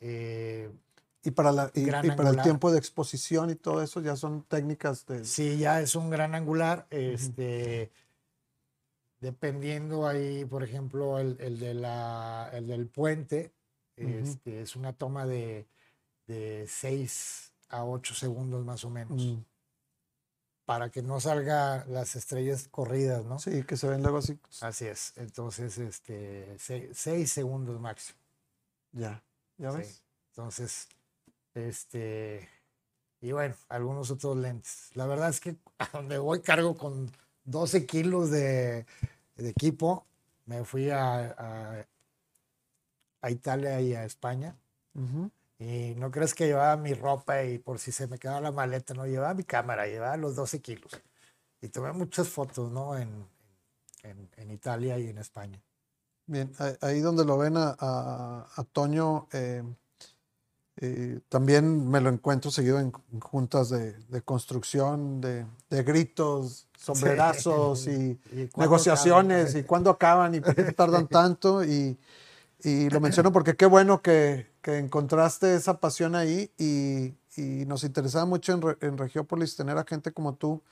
Eh, 0.00 0.70
y 1.22 1.30
para, 1.30 1.52
la, 1.52 1.70
y, 1.74 1.86
para 1.86 2.30
el 2.30 2.42
tiempo 2.42 2.72
de 2.72 2.78
exposición 2.78 3.50
y 3.50 3.54
todo 3.54 3.82
eso 3.82 4.00
ya 4.00 4.16
son 4.16 4.42
técnicas 4.42 5.06
de... 5.06 5.24
Sí, 5.24 5.58
ya 5.58 5.80
es 5.80 5.94
un 5.94 6.10
gran 6.10 6.34
angular. 6.34 6.86
Este, 6.90 7.92
Dependiendo 9.20 10.08
ahí, 10.08 10.44
por 10.44 10.64
ejemplo, 10.64 11.20
el, 11.20 11.36
el, 11.38 11.60
de 11.60 11.74
la, 11.74 12.50
el 12.52 12.66
del 12.66 12.88
puente, 12.88 13.52
este, 13.96 14.62
es 14.62 14.74
una 14.74 14.92
toma 14.92 15.26
de 15.26 15.68
de 16.26 16.66
6 16.68 17.52
a 17.70 17.84
8 17.84 18.14
segundos 18.14 18.64
más 18.64 18.84
o 18.84 18.90
menos. 18.90 19.22
Mm. 19.22 19.44
Para 20.72 20.88
que 20.88 21.02
no 21.02 21.20
salga 21.20 21.84
las 21.86 22.16
estrellas 22.16 22.66
corridas, 22.70 23.26
¿no? 23.26 23.38
Sí, 23.38 23.62
que 23.64 23.76
se 23.76 23.86
ven 23.88 24.00
luego 24.00 24.16
así. 24.16 24.38
Así 24.62 24.86
es. 24.86 25.12
Entonces, 25.16 25.76
este, 25.76 26.56
seis, 26.94 27.30
segundos 27.30 27.78
máximo. 27.78 28.18
Ya, 28.92 29.22
ya 29.58 29.70
ves. 29.70 30.02
Entonces, 30.30 30.88
este, 31.52 32.48
y 33.20 33.32
bueno, 33.32 33.54
algunos 33.68 34.10
otros 34.10 34.34
lentes. 34.38 34.88
La 34.94 35.04
verdad 35.04 35.28
es 35.28 35.40
que 35.40 35.56
a 35.78 35.90
donde 35.92 36.16
voy 36.16 36.40
cargo 36.40 36.74
con 36.74 37.12
12 37.44 37.84
kilos 37.84 38.30
de, 38.30 38.86
equipo. 39.36 40.06
Me 40.46 40.64
fui 40.64 40.88
a, 40.88 41.84
a, 43.20 43.30
Italia 43.30 43.78
y 43.82 43.94
a 43.94 44.06
España. 44.06 44.56
Y 45.62 45.94
no 45.96 46.10
crees 46.10 46.34
que 46.34 46.46
llevaba 46.46 46.76
mi 46.76 46.92
ropa 46.92 47.44
y 47.44 47.58
por 47.58 47.78
si 47.78 47.92
se 47.92 48.08
me 48.08 48.18
quedaba 48.18 48.40
la 48.40 48.50
maleta, 48.50 48.94
no, 48.94 49.06
llevaba 49.06 49.32
mi 49.32 49.44
cámara, 49.44 49.86
llevaba 49.86 50.16
los 50.16 50.34
12 50.34 50.60
kilos. 50.60 50.90
Y 51.60 51.68
tomé 51.68 51.92
muchas 51.92 52.28
fotos, 52.28 52.72
¿no? 52.72 52.98
En, 52.98 53.28
en, 54.02 54.50
Italia 54.50 54.98
y 54.98 55.08
en 55.08 55.18
España. 55.18 55.62
Bien, 56.26 56.52
ahí 56.80 56.98
donde 57.00 57.24
lo 57.24 57.38
ven 57.38 57.56
a, 57.56 57.76
a, 57.78 58.64
Toño, 58.72 59.28
eh, 59.32 59.62
eh, 60.78 61.20
también 61.28 61.88
me 61.88 62.00
lo 62.00 62.10
encuentro 62.10 62.50
seguido 62.50 62.80
en 62.80 62.90
juntas 63.20 63.70
de, 63.70 63.92
de 63.92 64.22
construcción, 64.22 65.20
de, 65.20 65.46
de, 65.70 65.82
gritos, 65.84 66.66
sombrerazos 66.76 67.86
y, 67.86 68.18
negociaciones 68.56 69.54
y 69.54 69.62
cuándo 69.62 69.90
acaban 69.90 70.34
y 70.34 70.40
por 70.40 70.56
qué 70.56 70.72
tardan 70.72 71.06
tanto. 71.08 71.62
Y, 71.64 71.96
y 72.64 72.90
lo 72.90 73.00
menciono 73.00 73.30
porque 73.30 73.54
qué 73.54 73.66
bueno 73.66 74.02
que, 74.02 74.51
que 74.62 74.78
encontraste 74.78 75.54
esa 75.54 75.80
pasión 75.80 76.14
ahí 76.14 76.50
y, 76.56 77.14
y 77.36 77.66
nos 77.66 77.84
interesaba 77.84 78.24
mucho 78.24 78.52
en, 78.52 78.88
en, 78.88 78.96
Regiópolis 78.96 79.56
tener 79.56 79.76
a 79.76 79.84
gente 79.84 80.12
como 80.12 80.34
tú, 80.34 80.62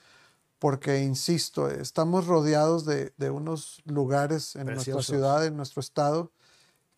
porque, 0.59 1.01
insisto, 1.01 1.69
estamos 1.69 2.27
rodeados 2.27 2.85
de, 2.85 3.13
de 3.17 3.31
unos 3.31 3.83
lugares 3.85 4.57
en 4.57 4.67
nuestra 4.67 5.03
ciudad, 5.03 5.45
en 5.45 5.57
nuestro 5.57 5.81
estado, 5.81 6.31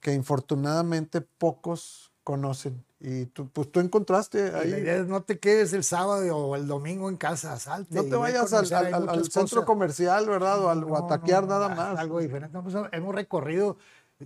que 0.01 0.13
infortunadamente 0.13 1.21
pocos 1.21 2.13
conocen. 2.25 2.85
Y 3.01 3.27
tú, 3.27 3.49
pues 3.49 3.71
tú 3.73 3.81
encontraste 3.81 4.55
ahí. 4.55 5.05
no 5.09 5.23
te 5.23 5.39
quedes 5.39 5.73
el 5.73 5.83
sábado 5.83 6.37
o 6.37 6.55
el 6.55 6.69
domingo 6.69 7.09
en 7.09 7.17
casa, 7.17 7.59
salte. 7.59 7.95
No 7.95 8.05
te 8.05 8.15
vayas 8.15 8.53
al, 8.53 8.73
al, 9.09 9.31
centro 9.31 9.65
comercial, 9.65 10.29
¿verdad? 10.29 10.61
O, 10.61 10.69
al, 10.69 10.85
a 10.95 11.07
taquear 11.09 11.49
nada 11.49 11.69
más. 11.69 11.99
Algo 11.99 12.21
diferente. 12.21 12.57
Pues, 12.61 12.77
hemos 12.93 13.15
recorrido 13.15 13.77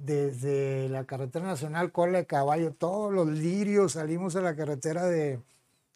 desde 0.05 0.89
la 0.89 1.05
carretera 1.05 1.47
nacional 1.47 1.93
Cola 1.93 2.19
de 2.19 2.27
Caballo, 2.27 2.73
todos 2.73 3.13
los 3.13 3.29
lirios, 3.29 3.93
salimos 3.93 4.37
a 4.37 4.41
la 4.41 4.57
carretera 4.57 5.07
de, 5.07 5.41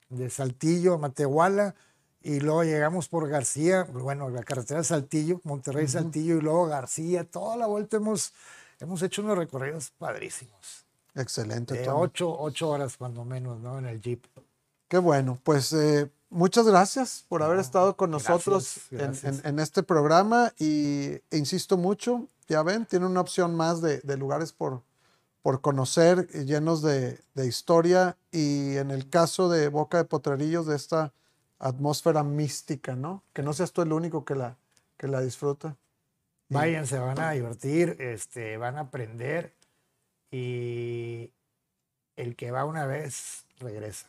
de 0.09 0.31
Saltillo, 0.31 0.99
Matehuala, 0.99 1.75
y 2.23 2.41
luego 2.41 2.65
llegamos 2.65 3.09
por 3.09 3.29
García, 3.29 3.85
bueno, 3.85 4.29
la 4.29 4.43
carretera 4.43 4.81
de 4.81 4.85
Saltillo, 4.85 5.41
Monterrey, 5.45 5.89
Saltillo, 5.89 6.37
y 6.37 6.41
luego 6.41 6.67
García, 6.67 7.25
toda 7.25 7.57
la 7.57 7.67
vuelta 7.67 7.97
hemos, 7.97 8.35
hemos 8.79 9.03
hecho 9.03 9.23
unos 9.23 9.39
recorridos 9.39 9.93
padrísimos. 9.99 10.85
Excelente. 11.15 11.75
De 11.75 11.89
ocho, 11.89 12.39
ocho, 12.39 12.69
horas 12.69 12.97
cuando 12.97 13.25
menos, 13.25 13.61
¿no? 13.61 13.79
En 13.79 13.87
el 13.87 14.01
Jeep. 14.01 14.25
Qué 14.87 14.99
bueno, 14.99 15.39
pues 15.43 15.73
eh, 15.73 16.11
muchas 16.31 16.67
gracias 16.67 17.25
por 17.29 17.43
haber 17.43 17.59
estado 17.59 17.97
con 17.97 18.11
nosotros 18.11 18.79
En, 18.91 19.13
en, 19.45 19.59
este 19.59 19.83
programa 19.83 20.53
y 20.59 21.21
e 21.31 21.37
insisto 21.37 21.77
mucho, 21.77 22.29
ya 22.49 22.63
ven, 22.63 22.87
tiene 22.87 23.07
una 23.07 23.21
opción 23.21 23.55
más 23.55 23.83
de, 23.83 24.01
de 24.01 24.17
lugares 24.17 24.53
por, 24.53 24.83
por 25.43 25.61
conocer, 25.61 26.29
eh, 26.33 26.45
llenos 26.45 26.83
de, 26.83 27.21
de, 27.35 27.47
historia 27.47 28.17
y 28.31 28.77
en 28.77 28.91
el 28.91 29.11
caso 29.11 29.49
de 29.49 29.69
Boca 29.69 29.99
de 29.99 30.05
Potrerillos, 30.05 30.67
de 30.67 30.77
esta 30.77 31.13
atmósfera 31.59 32.23
mística, 32.23 32.97
¿no? 32.97 33.23
Que 33.33 33.43
no 33.43 33.53
seas 33.53 33.73
tú 33.73 33.83
el 33.83 33.93
único 33.93 34.25
que 34.25 34.35
la, 34.35 34.57
que 34.97 35.09
la 35.09 35.21
disfruta. 35.21 35.77
Vayan, 36.49 36.87
se 36.87 36.99
van 36.99 37.21
a 37.21 37.31
divertir, 37.31 37.97
este, 38.01 38.57
van 38.57 38.77
a 38.77 38.81
aprender 38.81 39.55
y 40.31 41.33
el 42.17 42.35
que 42.35 42.51
va 42.51 42.65
una 42.65 42.87
vez 42.87 43.47
regresa. 43.59 44.09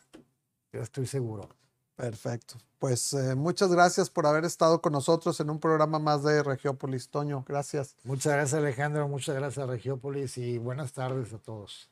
Yo 0.72 0.80
estoy 0.80 1.06
seguro. 1.06 1.48
Perfecto. 1.96 2.56
Pues 2.78 3.12
eh, 3.12 3.34
muchas 3.36 3.70
gracias 3.70 4.10
por 4.10 4.26
haber 4.26 4.44
estado 4.44 4.80
con 4.80 4.92
nosotros 4.92 5.38
en 5.40 5.50
un 5.50 5.60
programa 5.60 5.98
más 5.98 6.24
de 6.24 6.42
Regiópolis. 6.42 7.08
Toño, 7.08 7.44
gracias. 7.46 7.96
Muchas 8.02 8.32
gracias 8.32 8.60
Alejandro, 8.60 9.06
muchas 9.08 9.36
gracias 9.36 9.68
Regiópolis 9.68 10.36
y 10.38 10.58
buenas 10.58 10.92
tardes 10.92 11.32
a 11.32 11.38
todos. 11.38 11.90